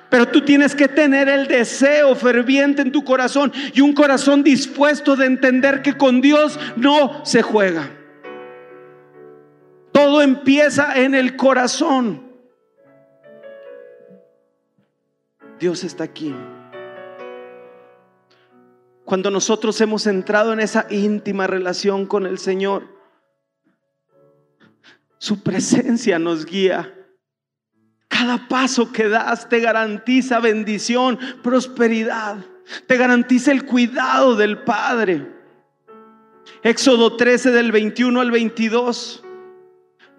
Pero 0.10 0.28
tú 0.28 0.42
tienes 0.42 0.76
que 0.76 0.90
tener 0.90 1.30
el 1.30 1.48
deseo 1.48 2.16
ferviente 2.16 2.82
en 2.82 2.92
tu 2.92 3.04
corazón 3.04 3.52
y 3.74 3.82
un 3.82 3.94
corazón 3.94 4.44
dispuesto 4.44 5.16
de 5.16 5.26
entender 5.26 5.82
que 5.82 5.96
con 5.96 6.20
Dios 6.20 6.60
no 6.76 7.26
se 7.26 7.42
juega. 7.42 7.90
Todo 9.92 10.22
empieza 10.22 11.00
en 11.00 11.16
el 11.16 11.36
corazón. 11.36 12.32
Dios 15.60 15.84
está 15.84 16.04
aquí. 16.06 16.34
Cuando 19.06 19.30
nosotros 19.30 19.80
hemos 19.82 20.08
entrado 20.08 20.54
en 20.54 20.60
esa 20.60 20.88
íntima 20.90 21.46
relación 21.46 22.06
con 22.06 22.26
el 22.26 22.38
Señor, 22.38 22.88
su 25.18 25.44
presencia 25.44 26.18
nos 26.18 26.46
guía. 26.46 26.96
Cada 28.08 28.48
paso 28.48 28.92
que 28.92 29.10
das 29.10 29.50
te 29.50 29.60
garantiza 29.60 30.40
bendición, 30.40 31.20
prosperidad. 31.44 32.38
Te 32.88 32.98
garantiza 32.98 33.52
el 33.52 33.66
cuidado 33.66 34.36
del 34.36 34.64
Padre. 34.64 35.32
Éxodo 36.64 37.18
13 37.18 37.52
del 37.52 37.72
21 37.72 38.22
al 38.22 38.32
22 38.32 39.24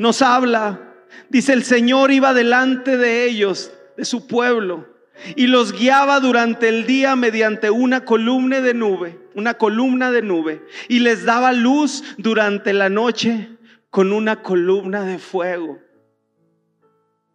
nos 0.03 0.21
habla. 0.21 0.81
Dice, 1.29 1.53
el 1.53 1.63
Señor 1.63 2.11
iba 2.11 2.35
delante 2.35 2.97
de 2.99 3.25
ellos, 3.25 3.73
de 3.97 4.05
su 4.05 4.27
pueblo, 4.27 4.89
y 5.37 5.47
los 5.47 5.73
guiaba 5.73 6.19
durante 6.19 6.69
el 6.69 6.87
día 6.87 7.15
mediante 7.15 7.71
una 7.71 8.05
columna 8.05 8.61
de 8.61 8.75
nube, 8.75 9.21
una 9.35 9.55
columna 9.55 10.11
de 10.11 10.23
nube, 10.23 10.67
y 10.89 10.99
les 10.99 11.25
daba 11.25 11.53
luz 11.53 12.03
durante 12.19 12.73
la 12.73 12.89
noche 12.89 13.57
con 13.91 14.13
una 14.13 14.43
columna 14.43 15.05
de 15.05 15.19
fuego. 15.19 15.79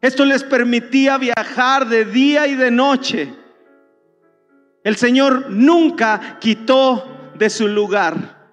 Esto 0.01 0.25
les 0.25 0.43
permitía 0.43 1.17
viajar 1.17 1.87
de 1.87 2.03
día 2.03 2.47
y 2.47 2.55
de 2.55 2.69
noche. 2.69 3.33
El 4.83 4.97
Señor 4.97 5.49
nunca 5.49 6.37
quitó 6.41 7.31
de 7.35 7.49
su 7.49 7.67
lugar 7.67 8.51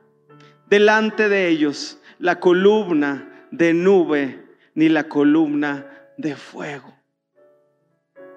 delante 0.69 1.29
de 1.29 1.49
ellos 1.49 1.99
la 2.19 2.39
columna 2.39 3.34
de 3.57 3.73
nube 3.73 4.45
ni 4.75 4.89
la 4.89 5.05
columna 5.05 5.87
de 6.17 6.35
fuego. 6.37 6.93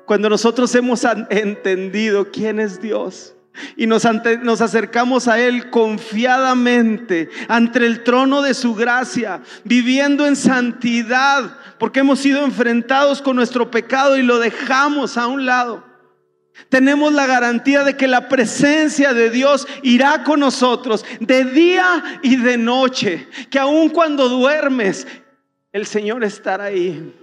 Cuando 0.05 0.29
nosotros 0.29 0.73
hemos 0.75 1.03
entendido 1.29 2.31
quién 2.31 2.59
es 2.59 2.81
Dios 2.81 3.35
y 3.75 3.87
nos, 3.87 4.07
nos 4.43 4.61
acercamos 4.61 5.27
a 5.27 5.39
Él 5.39 5.69
confiadamente 5.69 7.29
ante 7.47 7.85
el 7.85 8.03
trono 8.03 8.41
de 8.41 8.53
su 8.53 8.75
gracia, 8.75 9.41
viviendo 9.63 10.25
en 10.25 10.35
santidad, 10.35 11.57
porque 11.77 12.01
hemos 12.01 12.19
sido 12.19 12.45
enfrentados 12.45 13.21
con 13.21 13.35
nuestro 13.35 13.69
pecado 13.71 14.17
y 14.17 14.21
lo 14.21 14.39
dejamos 14.39 15.17
a 15.17 15.27
un 15.27 15.45
lado. 15.45 15.86
Tenemos 16.69 17.13
la 17.13 17.25
garantía 17.25 17.83
de 17.83 17.95
que 17.95 18.07
la 18.07 18.27
presencia 18.27 19.13
de 19.13 19.29
Dios 19.29 19.67
irá 19.83 20.23
con 20.23 20.39
nosotros 20.39 21.05
de 21.19 21.45
día 21.45 22.19
y 22.23 22.35
de 22.35 22.57
noche. 22.57 23.27
Que 23.49 23.59
aun 23.59 23.89
cuando 23.89 24.27
duermes, 24.27 25.07
el 25.71 25.85
Señor 25.85 26.23
estará 26.23 26.65
ahí. 26.65 27.13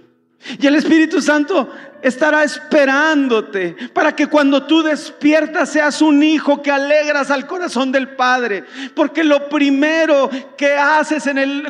Y 0.59 0.67
el 0.67 0.75
Espíritu 0.75 1.21
Santo 1.21 1.71
estará 2.01 2.43
esperándote 2.43 3.75
para 3.93 4.15
que 4.15 4.27
cuando 4.27 4.63
tú 4.63 4.83
despiertas 4.83 5.69
seas 5.69 6.03
un 6.03 6.21
hijo 6.21 6.61
que 6.61 6.69
alegras 6.69 7.31
al 7.31 7.47
corazón 7.47 7.91
del 7.91 8.09
Padre. 8.09 8.63
Porque 8.93 9.23
lo 9.23 9.49
primero 9.49 10.29
que 10.55 10.73
haces 10.73 11.23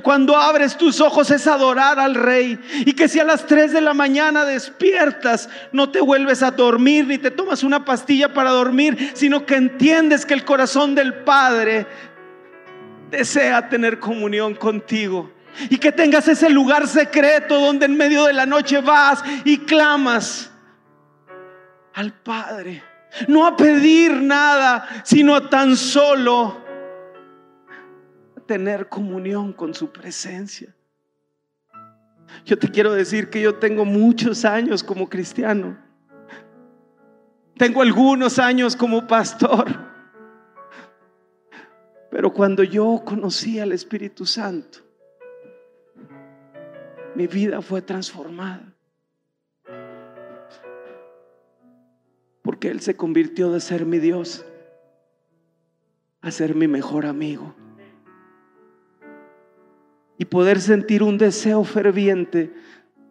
cuando 0.04 0.36
abres 0.36 0.76
tus 0.76 1.00
ojos 1.00 1.32
es 1.32 1.48
adorar 1.48 2.00
al 2.00 2.16
Rey. 2.16 2.60
Y 2.86 2.94
que 2.94 3.08
si 3.08 3.20
a 3.20 3.24
las 3.24 3.46
3 3.46 3.72
de 3.72 3.82
la 3.82 3.94
mañana 3.94 4.44
despiertas, 4.44 5.50
no 5.72 5.90
te 5.90 6.02
vuelves 6.02 6.44
a 6.44 6.52
dormir 6.52 7.08
ni 7.08 7.18
te 7.18 7.32
tomas 7.32 7.64
una 7.64 7.86
pastilla 7.86 8.34
para 8.34 8.52
dormir, 8.52 9.12
sino 9.14 9.46
que 9.46 9.56
entiendes 9.56 10.26
que 10.26 10.34
el 10.34 10.44
corazón 10.44 10.96
del 10.96 11.14
Padre 11.14 11.88
desea 13.10 13.70
tener 13.70 14.00
comunión 14.00 14.56
contigo. 14.56 15.35
Y 15.70 15.78
que 15.78 15.92
tengas 15.92 16.28
ese 16.28 16.50
lugar 16.50 16.88
secreto 16.88 17.60
donde 17.60 17.86
en 17.86 17.96
medio 17.96 18.26
de 18.26 18.34
la 18.34 18.46
noche 18.46 18.82
vas 18.82 19.24
y 19.44 19.60
clamas 19.60 20.52
al 21.94 22.14
Padre. 22.14 22.84
No 23.28 23.48
a 23.48 23.56
pedir 23.56 24.12
nada, 24.12 24.88
sino 25.04 25.36
a 25.36 25.50
tan 25.50 25.76
solo 25.78 26.62
tener 28.46 28.90
comunión 28.90 29.54
con 29.54 29.74
su 29.74 29.92
presencia. 29.92 30.76
Yo 32.44 32.58
te 32.60 32.70
quiero 32.70 32.94
decir 32.94 33.30
que 33.30 33.42
yo 33.42 33.56
tengo 33.56 33.86
muchos 33.86 34.46
años 34.46 34.84
como 34.84 35.10
cristiano. 35.10 35.78
Tengo 37.58 37.82
algunos 37.82 38.38
años 38.38 38.76
como 38.76 39.08
pastor. 39.08 39.66
Pero 42.12 42.34
cuando 42.34 42.64
yo 42.64 43.02
conocí 43.06 43.60
al 43.60 43.72
Espíritu 43.72 44.26
Santo, 44.26 44.80
mi 47.16 47.28
vida 47.28 47.62
fue 47.62 47.82
transformada. 47.82 48.74
Porque 52.42 52.70
Él 52.70 52.82
se 52.82 52.96
convirtió 52.96 53.52
de 53.52 53.60
ser 53.60 53.86
mi 53.86 54.00
Dios 54.00 54.46
a 56.22 56.32
ser 56.32 56.56
mi 56.56 56.68
mejor 56.68 57.06
amigo. 57.06 57.56
Y 60.18 60.26
poder 60.26 60.60
sentir 60.60 61.04
un 61.04 61.18
deseo 61.18 61.64
ferviente 61.64 62.54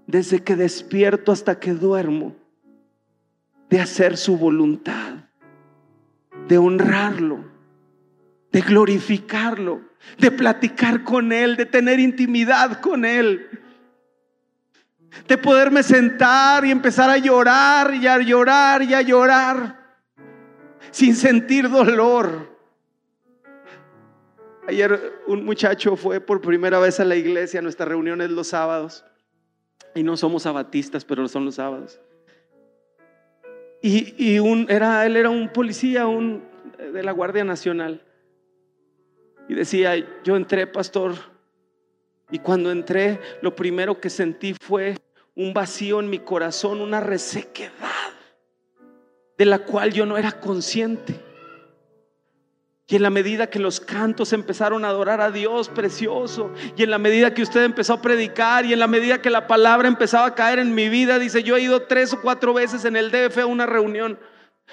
desde 0.07 0.43
que 0.43 0.57
despierto 0.57 1.33
hasta 1.33 1.59
que 1.59 1.73
duermo 1.73 2.37
de 3.71 3.81
hacer 3.81 4.17
su 4.17 4.37
voluntad, 4.37 5.15
de 6.49 6.59
honrarlo, 6.59 7.45
de 8.53 8.61
glorificarlo, 8.61 9.81
de 10.19 10.31
platicar 10.31 11.03
con 11.03 11.33
Él, 11.33 11.57
de 11.57 11.67
tener 11.67 11.99
intimidad 11.99 12.81
con 12.81 13.05
Él 13.05 13.64
de 15.27 15.39
poderme 15.39 15.83
sentar 15.83 16.65
y 16.65 16.71
empezar 16.71 17.09
a 17.11 17.19
llorar 17.19 17.95
y 17.95 18.07
a 18.07 18.19
llorar 18.19 18.83
y 18.83 18.95
a 18.95 19.03
llorar 19.03 19.85
sin 20.91 21.17
sentir 21.17 21.69
dolor. 21.69 22.55
Ayer 24.67 25.13
un 25.27 25.45
muchacho 25.45 25.97
fue 25.97 26.21
por 26.21 26.41
primera 26.41 26.79
vez 26.79 27.01
a 27.01 27.05
la 27.05 27.17
iglesia, 27.17 27.61
a 27.61 27.63
nuestras 27.63 27.89
reuniones 27.89 28.31
los 28.31 28.49
sábados. 28.49 29.05
Y 29.95 30.03
no 30.03 30.17
somos 30.17 30.47
abatistas, 30.47 31.05
pero 31.05 31.29
son 31.29 31.45
los 31.45 31.57
sábados. 31.57 32.01
Y, 33.83 34.39
un, 34.39 34.67
era, 34.71 35.05
él 35.05 35.17
era 35.17 35.29
un 35.29 35.53
policía 35.53 36.07
un, 36.07 36.43
de 36.79 37.03
la 37.03 37.13
Guardia 37.13 37.45
Nacional. 37.45 38.03
Y 39.47 39.55
decía, 39.55 39.95
yo 40.25 40.37
entré, 40.37 40.67
pastor, 40.67 41.15
y 42.35 42.41
cuando 42.41 42.73
entré, 42.73 43.21
lo 43.43 43.55
primero 43.55 44.01
que 44.01 44.11
sentí 44.11 44.57
fue 44.61 44.99
un 45.37 45.55
vacío 45.55 46.01
en 46.01 46.11
mi 46.11 46.19
corazón, 46.19 46.81
una 46.81 46.99
resequedad 46.99 47.71
de 49.39 49.45
la 49.45 49.61
cual 49.61 49.93
yo 49.93 50.05
no 50.05 50.19
era 50.19 50.33
consciente. 50.33 51.15
Y 52.89 52.97
en 52.97 53.03
la 53.03 53.11
medida 53.11 53.51
que 53.51 53.61
los 53.61 53.79
cantos 53.79 54.33
empezaron 54.33 54.85
a 54.85 54.89
adorar 54.89 55.21
a 55.21 55.31
Dios 55.31 55.69
precioso, 55.69 56.53
y 56.77 56.83
en 56.83 56.91
la 56.91 56.99
medida 56.99 57.35
que 57.35 57.43
usted 57.43 57.63
empezó 57.63 57.93
a 57.93 58.03
predicar, 58.03 58.67
y 58.67 58.73
en 58.73 58.81
la 58.81 58.89
medida 58.89 59.23
que 59.23 59.31
la 59.31 59.47
palabra 59.47 59.87
empezaba 59.87 60.27
a 60.27 60.35
caer 60.35 60.59
en 60.59 60.75
mi 60.75 60.89
vida, 60.89 61.21
dice, 61.21 61.45
yo 61.45 61.57
he 61.57 61.63
ido 61.63 61.83
tres 61.83 62.15
o 62.15 62.21
cuatro 62.21 62.53
veces 62.53 62.85
en 62.85 62.97
el 62.97 63.13
DF 63.13 63.39
a 63.39 63.47
una 63.47 63.67
reunión 63.67 64.19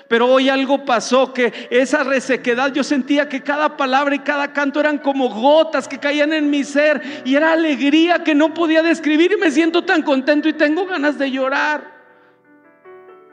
Pero 0.08 0.28
hoy 0.28 0.50
algo 0.50 0.84
pasó 0.84 1.34
que 1.34 1.68
esa 1.70 2.04
resequedad, 2.04 2.74
yo 2.74 2.84
sentía 2.84 3.30
que 3.30 3.44
cada 3.44 3.78
palabra 3.78 4.16
y 4.16 4.20
cada 4.20 4.52
canto 4.52 4.80
eran 4.80 4.98
como 4.98 5.30
gotas 5.30 5.88
que 5.88 6.00
caían 6.00 6.34
en 6.34 6.50
mi 6.50 6.64
ser 6.64 7.02
y 7.26 7.36
era 7.36 7.54
alegría 7.54 8.24
que 8.24 8.36
no 8.36 8.54
podía 8.54 8.82
describir 8.82 9.34
y 9.34 9.38
me 9.38 9.52
siento 9.52 9.84
tan 9.84 10.02
contento 10.02 10.50
y 10.50 10.54
tengo 10.54 10.86
ganas 10.86 11.18
de 11.18 11.32
llorar. 11.32 12.02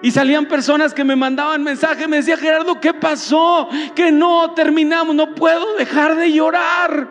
Y 0.03 0.13
salían 0.13 0.47
personas 0.47 0.95
que 0.95 1.03
me 1.03 1.17
mandaban 1.17 1.63
mensajes, 1.63 2.09
me 2.09 2.19
decía 2.19 2.37
Gerardo, 2.37 2.81
¿qué 2.81 2.95
pasó? 2.95 3.69
Que 3.97 4.13
no 4.13 4.53
terminamos, 4.53 5.15
no 5.15 5.35
puedo 5.35 5.75
dejar 5.75 6.15
de 6.15 6.33
llorar. 6.33 7.09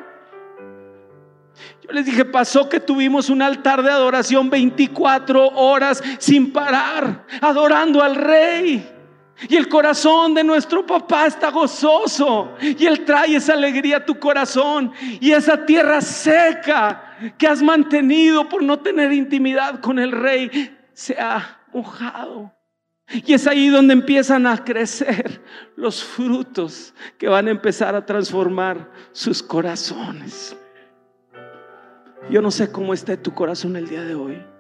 Yo 1.82 1.92
les 1.92 2.06
dije, 2.06 2.24
pasó 2.24 2.70
que 2.70 2.80
tuvimos 2.80 3.30
un 3.30 3.42
altar 3.42 3.84
de 3.84 3.92
adoración 3.92 4.50
24 4.50 5.48
horas 5.50 6.02
sin 6.20 6.54
parar, 6.54 7.26
adorando 7.42 8.02
al 8.02 8.16
rey. 8.16 8.97
Y 9.48 9.56
el 9.56 9.70
corazón 9.70 10.34
de 10.34 10.44
nuestro 10.44 10.86
papá 10.86 11.28
está 11.28 11.52
gozoso. 11.52 12.56
Y 12.60 12.86
Él 12.86 13.06
trae 13.06 13.36
esa 13.36 13.54
alegría 13.54 13.98
a 13.98 14.06
tu 14.06 14.20
corazón. 14.20 14.92
Y 15.20 15.32
esa 15.32 15.66
tierra 15.66 16.02
seca 16.02 17.16
que 17.38 17.48
has 17.48 17.62
mantenido 17.62 18.50
por 18.50 18.64
no 18.64 18.80
tener 18.80 19.12
intimidad 19.14 19.80
con 19.80 20.00
el 20.00 20.12
rey 20.12 20.76
se 20.94 21.16
ha 21.20 21.62
mojado. 21.72 22.52
Y 23.10 23.34
es 23.34 23.48
ahí 23.48 23.70
donde 23.70 23.94
empiezan 23.94 24.48
a 24.48 24.64
crecer 24.64 25.42
los 25.76 26.04
frutos 26.04 26.94
que 27.18 27.28
van 27.28 27.48
a 27.48 27.52
empezar 27.52 27.96
a 27.96 28.06
transformar 28.06 28.92
sus 29.12 29.42
corazones. 29.42 30.58
Yo 32.30 32.42
no 32.42 32.52
sé 32.52 32.72
cómo 32.72 32.94
está 32.94 33.16
tu 33.16 33.34
corazón 33.34 33.78
el 33.78 33.88
día 33.88 34.04
de 34.04 34.16
hoy. 34.16 34.57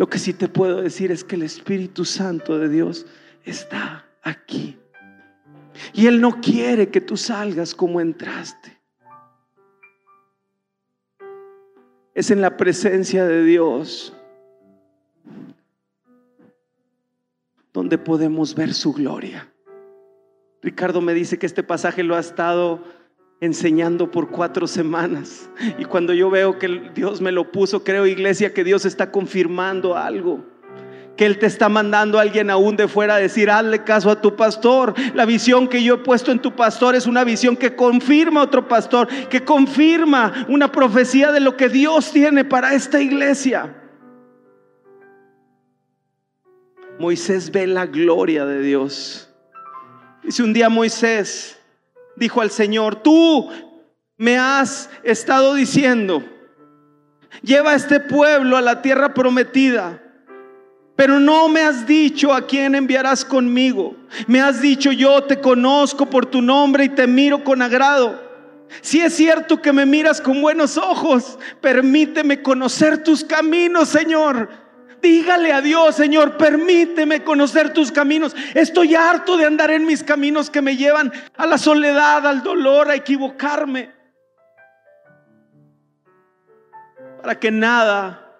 Lo 0.00 0.08
que 0.08 0.18
sí 0.18 0.32
te 0.32 0.48
puedo 0.48 0.80
decir 0.80 1.12
es 1.12 1.24
que 1.24 1.36
el 1.36 1.42
Espíritu 1.42 2.06
Santo 2.06 2.58
de 2.58 2.70
Dios 2.70 3.04
está 3.44 4.06
aquí. 4.22 4.78
Y 5.92 6.06
Él 6.06 6.22
no 6.22 6.40
quiere 6.40 6.88
que 6.88 7.02
tú 7.02 7.18
salgas 7.18 7.74
como 7.74 8.00
entraste. 8.00 8.80
Es 12.14 12.30
en 12.30 12.40
la 12.40 12.56
presencia 12.56 13.26
de 13.26 13.44
Dios 13.44 14.14
donde 17.74 17.98
podemos 17.98 18.54
ver 18.54 18.72
su 18.72 18.94
gloria. 18.94 19.52
Ricardo 20.62 21.02
me 21.02 21.12
dice 21.12 21.38
que 21.38 21.44
este 21.44 21.62
pasaje 21.62 22.02
lo 22.02 22.16
ha 22.16 22.20
estado 22.20 22.82
enseñando 23.40 24.10
por 24.10 24.28
cuatro 24.28 24.66
semanas. 24.66 25.48
Y 25.78 25.84
cuando 25.86 26.12
yo 26.12 26.30
veo 26.30 26.58
que 26.58 26.90
Dios 26.94 27.20
me 27.20 27.32
lo 27.32 27.50
puso, 27.50 27.82
creo, 27.82 28.06
iglesia, 28.06 28.52
que 28.52 28.64
Dios 28.64 28.84
está 28.84 29.10
confirmando 29.10 29.96
algo. 29.96 30.44
Que 31.16 31.26
Él 31.26 31.38
te 31.38 31.46
está 31.46 31.68
mandando 31.68 32.18
a 32.18 32.22
alguien 32.22 32.50
aún 32.50 32.76
de 32.76 32.88
fuera 32.88 33.14
a 33.14 33.18
decir, 33.18 33.50
hazle 33.50 33.82
caso 33.82 34.10
a 34.10 34.20
tu 34.20 34.36
pastor. 34.36 34.94
La 35.14 35.24
visión 35.24 35.68
que 35.68 35.82
yo 35.82 35.94
he 35.94 35.98
puesto 35.98 36.32
en 36.32 36.40
tu 36.40 36.54
pastor 36.54 36.94
es 36.94 37.06
una 37.06 37.24
visión 37.24 37.56
que 37.56 37.74
confirma 37.74 38.40
a 38.40 38.44
otro 38.44 38.68
pastor, 38.68 39.08
que 39.28 39.44
confirma 39.44 40.46
una 40.48 40.70
profecía 40.70 41.32
de 41.32 41.40
lo 41.40 41.56
que 41.56 41.68
Dios 41.68 42.12
tiene 42.12 42.44
para 42.44 42.74
esta 42.74 43.00
iglesia. 43.00 43.76
Moisés 46.98 47.50
ve 47.50 47.66
la 47.66 47.86
gloria 47.86 48.44
de 48.44 48.60
Dios. 48.60 49.30
Dice 50.22 50.42
un 50.42 50.52
día 50.52 50.68
Moisés, 50.68 51.59
dijo 52.20 52.42
al 52.42 52.50
Señor, 52.50 52.96
tú 52.96 53.50
me 54.18 54.38
has 54.38 54.90
estado 55.02 55.54
diciendo, 55.54 56.22
lleva 57.42 57.72
a 57.72 57.74
este 57.74 57.98
pueblo 57.98 58.58
a 58.58 58.60
la 58.60 58.82
tierra 58.82 59.14
prometida. 59.14 60.02
Pero 60.94 61.18
no 61.18 61.48
me 61.48 61.62
has 61.62 61.86
dicho 61.86 62.34
a 62.34 62.46
quién 62.46 62.74
enviarás 62.74 63.24
conmigo. 63.24 63.96
Me 64.26 64.38
has 64.38 64.60
dicho 64.60 64.92
yo 64.92 65.24
te 65.24 65.40
conozco 65.40 66.04
por 66.04 66.26
tu 66.26 66.42
nombre 66.42 66.84
y 66.84 66.88
te 66.90 67.06
miro 67.06 67.42
con 67.42 67.62
agrado. 67.62 68.20
Si 68.82 69.00
es 69.00 69.14
cierto 69.14 69.62
que 69.62 69.72
me 69.72 69.86
miras 69.86 70.20
con 70.20 70.42
buenos 70.42 70.76
ojos, 70.76 71.38
permíteme 71.62 72.42
conocer 72.42 73.02
tus 73.02 73.24
caminos, 73.24 73.88
Señor. 73.88 74.50
Dígale 75.02 75.52
a 75.52 75.60
Dios, 75.60 75.94
Señor, 75.94 76.36
permíteme 76.36 77.24
conocer 77.24 77.72
tus 77.72 77.90
caminos. 77.90 78.36
Estoy 78.54 78.94
harto 78.94 79.36
de 79.36 79.46
andar 79.46 79.70
en 79.70 79.86
mis 79.86 80.04
caminos 80.04 80.50
que 80.50 80.62
me 80.62 80.76
llevan 80.76 81.12
a 81.36 81.46
la 81.46 81.58
soledad, 81.58 82.26
al 82.26 82.42
dolor, 82.42 82.90
a 82.90 82.94
equivocarme. 82.94 83.92
Para 87.22 87.38
que 87.38 87.50
nada, 87.50 88.36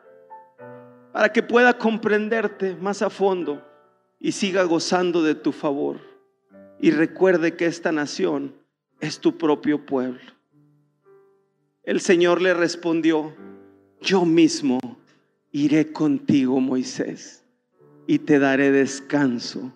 para 1.13 1.33
que 1.33 1.43
pueda 1.43 1.79
comprenderte 1.79 2.77
más 2.77 3.03
a 3.03 3.11
fondo 3.11 3.67
y 4.19 4.33
siga 4.33 4.63
gozando 4.65 5.23
de 5.23 5.35
tu 5.35 5.53
favor. 5.53 6.01
Y 6.79 6.91
recuerde 6.91 7.57
que 7.57 7.67
esta 7.67 7.93
nación 7.93 8.55
es 9.01 9.21
tu 9.21 9.37
propio 9.37 9.85
pueblo. 9.85 10.21
El 11.83 12.01
Señor 12.01 12.41
le 12.43 12.55
respondió, 12.55 13.35
yo 14.01 14.25
mismo 14.25 14.79
iré 15.53 15.93
contigo, 15.93 16.61
Moisés, 16.61 17.45
y 18.07 18.19
te 18.19 18.39
daré 18.39 18.71
descanso. 18.71 19.73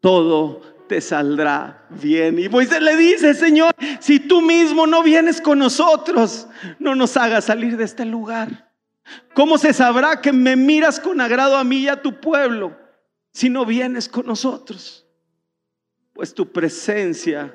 Todo 0.00 0.60
te 0.88 1.00
saldrá 1.00 1.86
bien. 1.88 2.38
Y 2.38 2.48
Moisés 2.48 2.82
le 2.82 2.96
dice, 2.96 3.34
Señor, 3.34 3.72
si 4.00 4.20
tú 4.20 4.42
mismo 4.42 4.86
no 4.86 5.02
vienes 5.02 5.40
con 5.40 5.58
nosotros, 5.58 6.46
no 6.78 6.94
nos 6.94 7.16
hagas 7.16 7.46
salir 7.46 7.76
de 7.76 7.84
este 7.84 8.04
lugar. 8.04 8.70
¿Cómo 9.34 9.58
se 9.58 9.72
sabrá 9.72 10.20
que 10.20 10.32
me 10.32 10.56
miras 10.56 11.00
con 11.00 11.20
agrado 11.20 11.56
a 11.56 11.64
mí 11.64 11.78
y 11.78 11.88
a 11.88 12.02
tu 12.02 12.20
pueblo 12.20 12.76
si 13.32 13.48
no 13.48 13.64
vienes 13.64 14.08
con 14.08 14.26
nosotros? 14.26 15.06
Pues 16.12 16.34
tu 16.34 16.52
presencia 16.52 17.54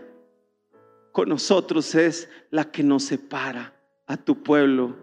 con 1.11 1.29
nosotros 1.29 1.93
es 1.95 2.29
la 2.49 2.71
que 2.71 2.83
nos 2.83 3.03
separa 3.03 3.73
a 4.05 4.17
tu 4.17 4.41
pueblo 4.41 4.95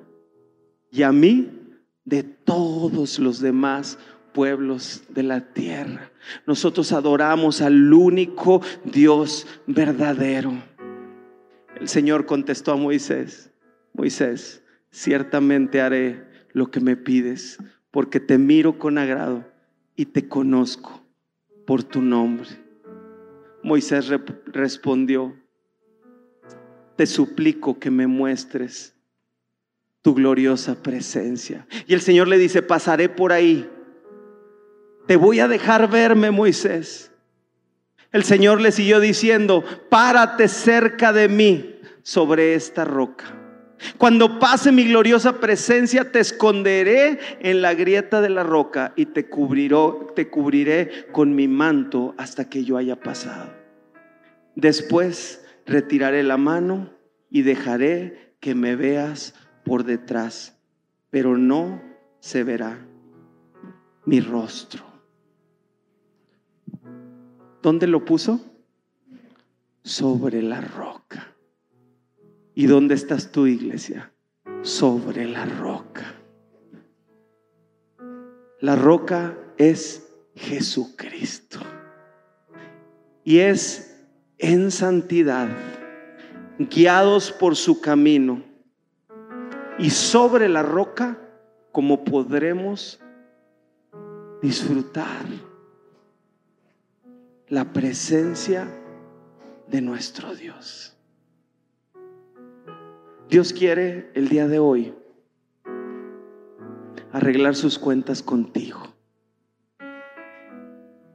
y 0.91 1.03
a 1.03 1.13
mí 1.13 1.64
de 2.05 2.23
todos 2.23 3.19
los 3.19 3.41
demás 3.41 3.99
pueblos 4.33 5.05
de 5.09 5.23
la 5.23 5.53
tierra. 5.53 6.11
Nosotros 6.47 6.93
adoramos 6.93 7.63
al 7.63 7.93
único 7.93 8.61
Dios 8.85 9.47
verdadero. 9.67 10.53
El 11.81 11.89
Señor 11.89 12.27
contestó 12.27 12.73
a 12.73 12.77
Moisés, 12.77 13.51
Moisés, 13.95 14.63
ciertamente 14.91 15.81
haré 15.81 16.25
lo 16.53 16.71
que 16.71 16.81
me 16.81 16.97
pides, 16.97 17.59
porque 17.91 18.21
te 18.21 18.39
miro 18.39 18.79
con 18.79 18.99
agrado 18.99 19.45
y 19.97 20.07
te 20.07 20.29
conozco 20.29 21.05
por 21.67 21.83
tu 21.83 22.03
nombre. 22.03 22.49
Moisés 23.63 24.11
respondió, 24.47 25.35
te 26.97 27.07
suplico 27.07 27.79
que 27.79 27.91
me 27.91 28.07
muestres 28.07 28.94
tu 30.05 30.15
gloriosa 30.15 30.83
presencia. 30.83 31.67
Y 31.87 31.95
el 31.95 32.03
Señor 32.03 32.29
le 32.29 32.37
dice, 32.37 32.61
pasaré 32.61 33.09
por 33.09 33.33
ahí. 33.33 33.67
Te 35.07 35.17
voy 35.17 35.41
a 35.41 35.49
dejar 35.49 35.89
verme, 35.89 36.31
Moisés. 36.31 37.11
El 38.13 38.23
Señor 38.23 38.61
le 38.61 38.71
siguió 38.71 39.01
diciendo, 39.01 39.65
párate 39.89 40.49
cerca 40.49 41.15
de 41.15 41.31
mí 41.31 41.81
sobre 42.03 42.55
esta 42.55 42.85
roca. 42.85 43.35
Cuando 43.97 44.39
pase 44.39 44.73
mi 44.73 44.85
gloriosa 44.85 45.41
presencia, 45.41 46.13
te 46.13 46.21
esconderé 46.21 47.19
en 47.41 47.63
la 47.63 47.73
grieta 47.73 48.21
de 48.21 48.29
la 48.29 48.43
roca 48.43 48.93
y 48.97 49.07
te, 49.07 49.23
te 49.23 50.29
cubriré 50.29 51.07
con 51.13 51.35
mi 51.35 51.49
manto 51.49 52.15
hasta 52.19 52.51
que 52.51 52.63
yo 52.63 52.77
haya 52.77 52.97
pasado. 52.97 53.55
Después 54.55 55.43
retiraré 55.65 56.23
la 56.25 56.37
mano 56.37 56.93
y 57.31 57.41
dejaré 57.41 58.35
que 58.39 58.55
me 58.55 58.77
veas 58.77 59.33
por 59.65 59.85
detrás, 59.85 60.57
pero 61.11 61.37
no 61.37 61.83
se 62.21 62.45
verá 62.45 62.79
mi 64.05 64.21
rostro. 64.21 64.85
¿Dónde 67.63 67.87
lo 67.87 68.05
puso? 68.05 68.41
Sobre 69.83 70.43
la 70.43 70.61
roca. 70.61 71.35
¿Y 72.55 72.67
dónde 72.67 72.95
estás 72.95 73.33
tú, 73.33 73.47
iglesia? 73.47 74.13
Sobre 74.63 75.27
la 75.27 75.47
roca. 75.47 76.15
La 78.61 78.77
roca 78.77 79.37
es 79.57 80.15
Jesucristo. 80.35 81.61
Y 83.25 83.39
es 83.39 84.07
en 84.39 84.71
santidad, 84.71 85.49
guiados 86.59 87.33
por 87.33 87.57
su 87.57 87.81
camino 87.81 88.54
y 89.79 89.91
sobre 89.91 90.49
la 90.49 90.63
roca 90.63 91.19
como 91.73 92.05
podremos 92.05 93.01
disfrutar 94.41 95.27
la 97.49 97.73
presencia 97.73 98.69
de 99.69 99.81
nuestro 99.81 100.35
Dios. 100.35 100.97
Dios 103.29 103.53
quiere 103.53 104.11
el 104.15 104.29
día 104.29 104.47
de 104.47 104.59
hoy 104.59 104.95
arreglar 107.13 107.55
sus 107.55 107.79
cuentas 107.79 108.23
contigo. 108.23 108.95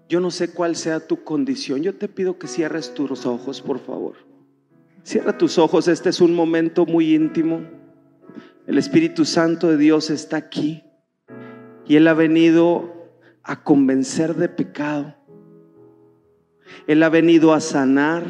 Yo 0.09 0.19
no 0.19 0.31
sé 0.31 0.51
cuál 0.51 0.75
sea 0.75 1.05
tu 1.05 1.23
condición. 1.23 1.83
Yo 1.83 1.95
te 1.95 2.07
pido 2.07 2.39
que 2.39 2.47
cierres 2.47 2.95
tus 2.95 3.27
ojos, 3.27 3.61
por 3.61 3.79
favor. 3.79 4.15
Cierra 5.03 5.37
tus 5.37 5.59
ojos. 5.59 5.87
Este 5.87 6.09
es 6.09 6.19
un 6.19 6.33
momento 6.33 6.87
muy 6.87 7.13
íntimo. 7.13 7.78
El 8.69 8.77
Espíritu 8.77 9.25
Santo 9.25 9.69
de 9.69 9.77
Dios 9.77 10.11
está 10.11 10.37
aquí. 10.37 10.83
Y 11.87 11.95
Él 11.95 12.07
ha 12.07 12.13
venido 12.13 12.93
a 13.41 13.63
convencer 13.63 14.35
de 14.35 14.47
pecado. 14.47 15.15
Él 16.85 17.01
ha 17.01 17.09
venido 17.09 17.51
a 17.53 17.61
sanar. 17.61 18.25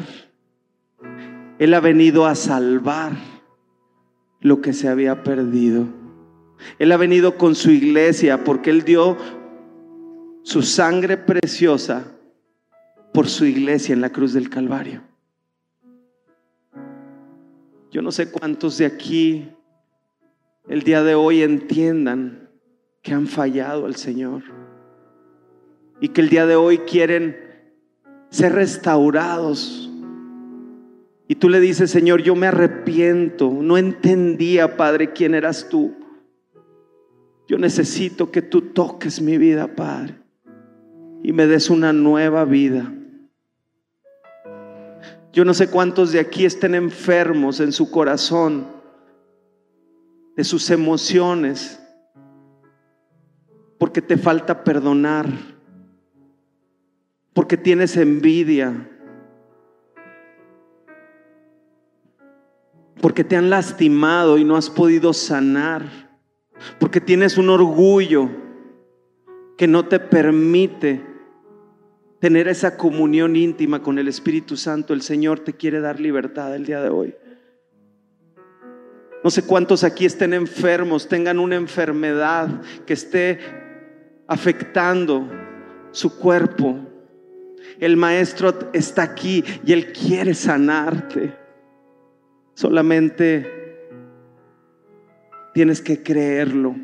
Él 1.58 1.74
ha 1.74 1.80
venido 1.80 2.24
a 2.24 2.34
salvar 2.34 3.12
lo 4.40 4.62
que 4.62 4.72
se 4.72 4.88
había 4.88 5.22
perdido. 5.22 5.86
Él 6.78 6.90
ha 6.92 6.96
venido 6.96 7.36
con 7.36 7.54
su 7.54 7.70
iglesia 7.70 8.42
porque 8.42 8.70
Él 8.70 8.82
dio 8.82 9.18
su 10.42 10.62
sangre 10.62 11.18
preciosa 11.18 12.16
por 13.12 13.28
su 13.28 13.44
iglesia 13.44 13.92
en 13.92 14.00
la 14.00 14.08
cruz 14.08 14.32
del 14.32 14.48
Calvario. 14.48 15.02
Yo 17.90 18.00
no 18.00 18.10
sé 18.10 18.30
cuántos 18.30 18.78
de 18.78 18.86
aquí 18.86 19.46
el 20.70 20.84
día 20.84 21.02
de 21.02 21.16
hoy 21.16 21.42
entiendan 21.42 22.48
que 23.02 23.12
han 23.12 23.26
fallado 23.26 23.86
al 23.86 23.96
Señor 23.96 24.44
y 26.00 26.10
que 26.10 26.20
el 26.20 26.28
día 26.28 26.46
de 26.46 26.54
hoy 26.54 26.78
quieren 26.78 27.36
ser 28.30 28.52
restaurados. 28.52 29.90
Y 31.26 31.34
tú 31.34 31.48
le 31.48 31.58
dices, 31.58 31.90
Señor, 31.90 32.22
yo 32.22 32.36
me 32.36 32.46
arrepiento, 32.46 33.50
no 33.50 33.78
entendía, 33.78 34.76
Padre, 34.76 35.12
quién 35.12 35.34
eras 35.34 35.68
tú. 35.68 35.92
Yo 37.48 37.58
necesito 37.58 38.30
que 38.30 38.40
tú 38.40 38.62
toques 38.62 39.20
mi 39.20 39.38
vida, 39.38 39.74
Padre, 39.74 40.20
y 41.24 41.32
me 41.32 41.48
des 41.48 41.68
una 41.68 41.92
nueva 41.92 42.44
vida. 42.44 42.94
Yo 45.32 45.44
no 45.44 45.52
sé 45.52 45.68
cuántos 45.68 46.12
de 46.12 46.20
aquí 46.20 46.44
estén 46.44 46.76
enfermos 46.76 47.58
en 47.58 47.72
su 47.72 47.90
corazón, 47.90 48.79
de 50.40 50.44
sus 50.44 50.70
emociones, 50.70 51.78
porque 53.76 54.00
te 54.00 54.16
falta 54.16 54.64
perdonar 54.64 55.28
porque 57.34 57.58
tienes 57.58 57.94
envidia, 57.98 58.88
porque 63.02 63.22
te 63.22 63.36
han 63.36 63.50
lastimado 63.50 64.38
y 64.38 64.44
no 64.44 64.56
has 64.56 64.70
podido 64.70 65.12
sanar, 65.12 65.84
porque 66.78 67.02
tienes 67.02 67.36
un 67.36 67.50
orgullo 67.50 68.30
que 69.58 69.66
no 69.66 69.88
te 69.88 70.00
permite 70.00 71.04
tener 72.18 72.48
esa 72.48 72.78
comunión 72.78 73.36
íntima 73.36 73.82
con 73.82 73.98
el 73.98 74.08
Espíritu 74.08 74.56
Santo, 74.56 74.94
el 74.94 75.02
Señor 75.02 75.40
te 75.40 75.52
quiere 75.52 75.80
dar 75.80 76.00
libertad 76.00 76.56
el 76.56 76.64
día 76.64 76.80
de 76.80 76.88
hoy. 76.88 77.14
No 79.22 79.30
sé 79.30 79.42
cuántos 79.42 79.84
aquí 79.84 80.06
estén 80.06 80.32
enfermos, 80.32 81.08
tengan 81.08 81.38
una 81.38 81.56
enfermedad 81.56 82.62
que 82.86 82.94
esté 82.94 83.38
afectando 84.26 85.28
su 85.90 86.18
cuerpo, 86.18 86.78
el 87.78 87.96
maestro 87.96 88.70
está 88.72 89.02
aquí 89.02 89.44
y 89.64 89.72
él 89.72 89.92
quiere 89.92 90.34
sanarte. 90.34 91.34
Solamente 92.54 93.60
tienes 95.54 95.80
que 95.80 96.02
creerlo. 96.02 96.76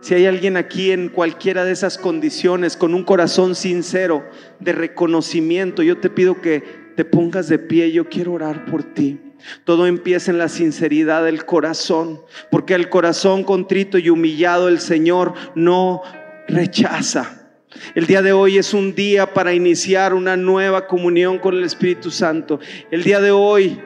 Si 0.00 0.14
hay 0.14 0.26
alguien 0.26 0.56
aquí 0.56 0.92
en 0.92 1.08
cualquiera 1.08 1.64
de 1.64 1.72
esas 1.72 1.98
condiciones 1.98 2.76
con 2.76 2.94
un 2.94 3.04
corazón 3.04 3.54
sincero 3.54 4.24
de 4.60 4.72
reconocimiento, 4.72 5.82
yo 5.82 5.98
te 5.98 6.10
pido 6.10 6.40
que 6.40 6.62
te 6.94 7.04
pongas 7.04 7.48
de 7.48 7.58
pie. 7.58 7.90
Yo 7.90 8.08
quiero 8.08 8.34
orar 8.34 8.66
por 8.66 8.84
ti. 8.84 9.18
Todo 9.64 9.86
empieza 9.86 10.30
en 10.30 10.38
la 10.38 10.48
sinceridad 10.48 11.24
del 11.24 11.44
corazón, 11.44 12.22
porque 12.50 12.74
el 12.74 12.88
corazón 12.88 13.44
contrito 13.44 13.98
y 13.98 14.10
humillado 14.10 14.68
el 14.68 14.80
Señor 14.80 15.34
no 15.54 16.02
rechaza. 16.48 17.48
El 17.94 18.06
día 18.06 18.22
de 18.22 18.32
hoy 18.32 18.58
es 18.58 18.74
un 18.74 18.94
día 18.94 19.34
para 19.34 19.52
iniciar 19.52 20.14
una 20.14 20.36
nueva 20.36 20.86
comunión 20.86 21.38
con 21.38 21.54
el 21.54 21.64
Espíritu 21.64 22.10
Santo. 22.10 22.58
El 22.90 23.02
día 23.02 23.20
de 23.20 23.30
hoy 23.30 23.80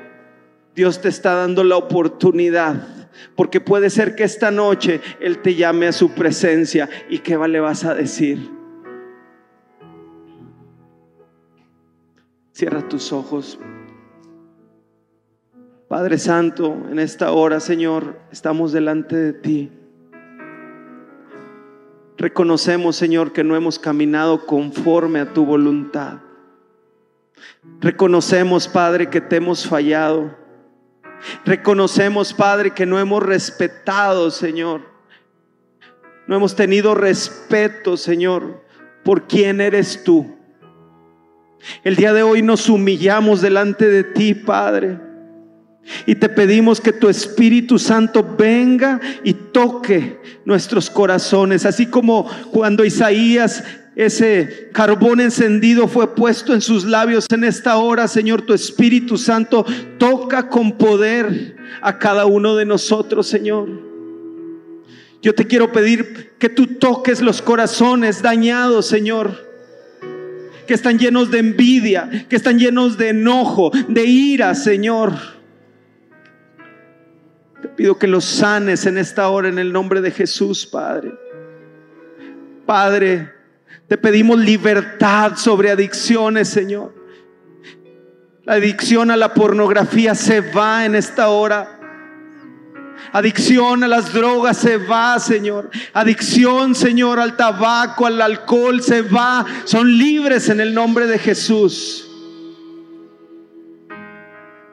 Dios 0.75 1.01
te 1.01 1.09
está 1.09 1.35
dando 1.35 1.65
la 1.65 1.77
oportunidad. 1.77 3.01
Porque 3.37 3.61
puede 3.61 3.91
ser 3.91 4.15
que 4.15 4.25
esta 4.25 4.51
noche 4.51 5.01
Él 5.21 5.43
te 5.43 5.55
llame 5.55 5.87
a 5.87 5.93
su 5.93 6.13
presencia. 6.13 6.89
¿Y 7.09 7.19
qué 7.19 7.37
le 7.37 7.61
vas 7.61 7.85
a 7.85 7.95
decir? 7.95 8.51
Cierra 12.53 12.87
tus 12.89 13.13
ojos. 13.13 13.59
Padre 15.91 16.19
Santo, 16.19 16.87
en 16.89 17.01
esta 17.01 17.33
hora, 17.33 17.59
Señor, 17.59 18.17
estamos 18.31 18.71
delante 18.71 19.17
de 19.17 19.33
ti. 19.33 19.73
Reconocemos, 22.17 22.95
Señor, 22.95 23.33
que 23.33 23.43
no 23.43 23.57
hemos 23.57 23.81
caminado 23.81 24.47
conforme 24.47 25.19
a 25.19 25.33
tu 25.33 25.45
voluntad. 25.45 26.21
Reconocemos, 27.81 28.69
Padre, 28.69 29.11
que 29.11 29.21
te 29.21 29.35
hemos 29.35 29.67
fallado. 29.67 30.39
Reconocemos, 31.45 32.35
Padre, 32.35 32.71
que 32.71 32.87
no 32.87 33.01
hemos 33.01 33.21
respetado, 33.25 34.31
Señor. 34.31 34.83
No 36.29 36.37
hemos 36.37 36.55
tenido 36.55 36.95
respeto, 36.95 37.97
Señor, 37.97 38.63
por 39.03 39.27
quién 39.27 39.61
eres 39.61 40.05
tú. 40.05 40.37
El 41.83 41.97
día 41.97 42.13
de 42.13 42.23
hoy 42.23 42.43
nos 42.43 42.69
humillamos 42.69 43.41
delante 43.41 43.89
de 43.89 44.05
ti, 44.05 44.35
Padre. 44.35 45.10
Y 46.07 46.15
te 46.15 46.29
pedimos 46.29 46.81
que 46.81 46.93
tu 46.93 47.09
Espíritu 47.09 47.79
Santo 47.79 48.37
venga 48.39 49.01
y 49.25 49.33
toque 49.33 50.21
nuestros 50.45 50.89
corazones, 50.89 51.67
así 51.67 51.87
como 51.87 52.29
cuando 52.51 52.85
Isaías 52.85 53.65
ese 53.97 54.71
carbón 54.73 55.21
encendido 55.21 55.89
fue 55.89 56.15
puesto 56.15 56.55
en 56.55 56.61
sus 56.61 56.85
labios 56.85 57.27
en 57.31 57.45
esta 57.45 57.77
hora, 57.77 58.09
Señor, 58.09 58.43
tu 58.43 58.55
Espíritu 58.55 59.19
Santo 59.19 59.67
toca 59.99 60.49
con 60.49 60.73
poder 60.79 61.57
a 61.83 61.99
cada 61.99 62.25
uno 62.25 62.57
de 62.57 62.65
nosotros, 62.65 63.27
Señor. 63.27 63.69
Yo 65.23 65.35
te 65.35 65.47
quiero 65.47 65.71
pedir 65.71 66.33
que 66.39 66.49
tú 66.49 66.67
toques 66.67 67.21
los 67.21 67.43
corazones 67.43 68.23
dañados, 68.23 68.87
Señor 68.87 69.51
que 70.71 70.75
están 70.75 71.01
llenos 71.01 71.33
de 71.33 71.41
envidia, 71.41 72.09
que 72.29 72.37
están 72.37 72.57
llenos 72.57 72.97
de 72.97 73.09
enojo, 73.09 73.73
de 73.89 74.05
ira, 74.05 74.55
Señor. 74.55 75.40
Pido 77.81 77.97
que 77.97 78.07
los 78.07 78.27
sanes 78.27 78.85
en 78.85 78.99
esta 78.99 79.31
hora 79.31 79.49
en 79.49 79.59
el 79.59 79.73
nombre 79.73 80.03
de 80.03 80.11
Jesús, 80.11 80.67
Padre. 80.67 81.15
Padre, 82.67 83.33
te 83.89 83.97
pedimos 83.97 84.39
libertad 84.39 85.37
sobre 85.37 85.71
adicciones, 85.71 86.51
Señor. 86.51 86.95
La 88.45 88.53
adicción 88.53 89.11
a 89.11 89.17
la 89.17 89.33
pornografía 89.33 90.15
se 90.15 90.43
va 90.43 90.85
en 90.85 90.95
esta 90.95 91.31
hora. 91.31 91.81
Adicción 93.13 93.83
a 93.83 93.89
las 93.89 94.13
drogas 94.13 94.59
se 94.59 94.77
va, 94.77 95.19
Señor. 95.19 95.71
Adicción, 95.95 96.75
Señor, 96.75 97.19
al 97.19 97.35
tabaco, 97.35 98.05
al 98.05 98.21
alcohol 98.21 98.83
se 98.83 99.01
va. 99.01 99.47
Son 99.65 99.97
libres 99.97 100.51
en 100.51 100.61
el 100.61 100.75
nombre 100.75 101.07
de 101.07 101.19
Jesús. 101.19 102.07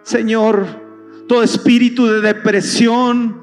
Señor, 0.03 0.86
todo 1.27 1.43
espíritu 1.43 2.07
de 2.07 2.21
depresión, 2.21 3.41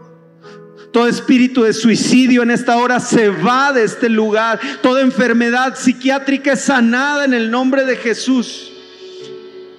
todo 0.93 1.09
espíritu 1.09 1.65
de 1.65 1.73
suicidio 1.73 2.43
en 2.43 2.53
esta 2.53 2.77
hora 2.77 3.01
se 3.01 3.29
va 3.29 3.73
de 3.73 3.83
este 3.83 4.09
lugar. 4.09 4.61
Toda 4.81 5.01
enfermedad 5.01 5.75
psiquiátrica 5.77 6.53
es 6.53 6.61
sanada 6.61 7.25
en 7.25 7.35
el 7.35 7.51
nombre 7.51 7.85
de 7.85 7.97
Jesús. 7.97 8.71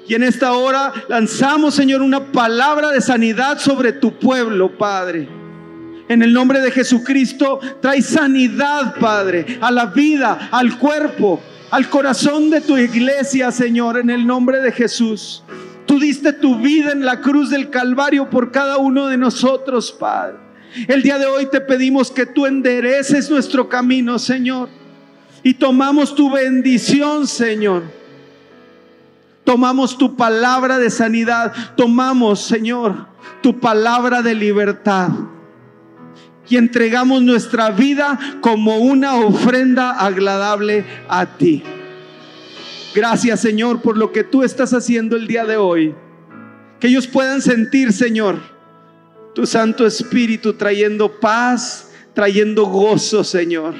Y 0.08 0.14
en 0.14 0.24
esta 0.24 0.54
hora 0.54 0.94
lanzamos, 1.08 1.74
Señor, 1.74 2.02
una 2.02 2.32
palabra 2.32 2.92
de 2.92 3.02
sanidad 3.02 3.60
sobre 3.60 3.94
tu 3.94 4.20
pueblo, 4.20 4.78
Padre. 4.78 5.28
En 6.10 6.22
el 6.22 6.34
nombre 6.34 6.60
de 6.60 6.70
Jesucristo, 6.70 7.60
trae 7.82 8.02
sanidad, 8.02 8.96
Padre, 9.00 9.58
a 9.62 9.72
la 9.72 9.86
vida, 9.88 10.50
al 10.52 10.78
cuerpo, 10.78 11.42
al 11.72 11.90
corazón 11.90 12.52
de 12.52 12.62
tu 12.62 12.78
iglesia, 12.78 13.52
Señor, 13.52 13.98
en 13.98 14.12
el 14.12 14.28
nombre 14.28 14.60
de 14.60 14.72
Jesús. 14.72 15.44
Tú 15.86 16.00
diste 16.00 16.34
tu 16.34 16.58
vida 16.58 16.92
en 16.92 17.06
la 17.06 17.22
cruz 17.22 17.50
del 17.50 17.70
Calvario 17.70 18.30
por 18.30 18.52
cada 18.52 18.78
uno 18.78 19.08
de 19.08 19.18
nosotros, 19.18 19.92
Padre. 19.92 20.38
El 20.88 21.04
día 21.04 21.18
de 21.18 21.26
hoy 21.26 21.48
te 21.50 21.62
pedimos 21.62 22.12
que 22.12 22.26
tú 22.26 22.46
endereces 22.46 23.30
nuestro 23.30 23.70
camino, 23.70 24.20
Señor. 24.20 24.70
Y 25.44 25.54
tomamos 25.54 26.16
tu 26.16 26.30
bendición, 26.32 27.28
Señor. 27.28 27.84
Tomamos 29.44 29.98
tu 29.98 30.16
palabra 30.16 30.80
de 30.80 30.90
sanidad. 30.90 31.54
Tomamos, 31.78 32.42
Señor, 32.42 33.08
tu 33.42 33.60
palabra 33.60 34.22
de 34.22 34.36
libertad. 34.36 35.10
y 36.48 36.58
entregamos 36.58 37.24
nuestra 37.24 37.72
vida 37.72 38.20
como 38.40 38.78
una 38.78 39.16
ofrenda 39.16 39.92
agradable 39.92 40.86
a 41.10 41.26
ti. 41.26 41.64
Gracias 42.96 43.42
Señor 43.42 43.82
por 43.82 43.98
lo 43.98 44.14
que 44.14 44.24
tú 44.24 44.42
estás 44.42 44.74
haciendo 44.74 45.18
el 45.18 45.28
día 45.28 45.44
de 45.44 45.58
hoy. 45.58 45.94
Que 46.80 46.88
ellos 46.88 47.08
puedan 47.08 47.42
sentir, 47.42 47.92
Señor, 47.92 48.40
tu 49.34 49.46
Santo 49.46 49.86
Espíritu 49.86 50.54
trayendo 50.54 51.20
paz, 51.20 51.92
trayendo 52.14 52.66
gozo, 52.66 53.26
Señor. 53.26 53.74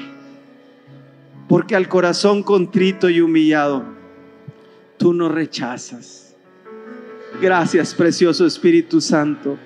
Porque 1.48 1.74
al 1.74 1.88
corazón 1.88 2.42
contrito 2.42 3.08
y 3.08 3.22
humillado, 3.22 3.84
tú 4.98 5.14
no 5.14 5.30
rechazas. 5.30 6.36
Gracias, 7.40 7.94
precioso 7.94 8.44
Espíritu 8.44 9.00
Santo. 9.00 9.56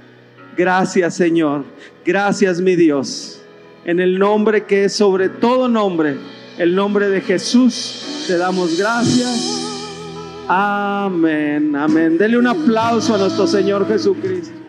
Gracias, 0.56 1.16
Señor. 1.16 1.64
Gracias, 2.04 2.60
mi 2.60 2.76
Dios. 2.76 3.42
En 3.84 3.98
el 3.98 4.16
nombre 4.18 4.64
que 4.64 4.84
es 4.84 4.92
sobre 4.92 5.28
todo 5.28 5.68
nombre, 5.68 6.18
el 6.60 6.74
nombre 6.74 7.08
de 7.08 7.22
Jesús, 7.22 8.26
te 8.26 8.36
damos 8.36 8.76
gracias. 8.76 9.64
Amén, 10.46 11.74
amén. 11.74 12.18
Dele 12.18 12.36
un 12.36 12.46
aplauso 12.46 13.14
a 13.14 13.18
nuestro 13.18 13.46
Señor 13.46 13.88
Jesucristo. 13.88 14.59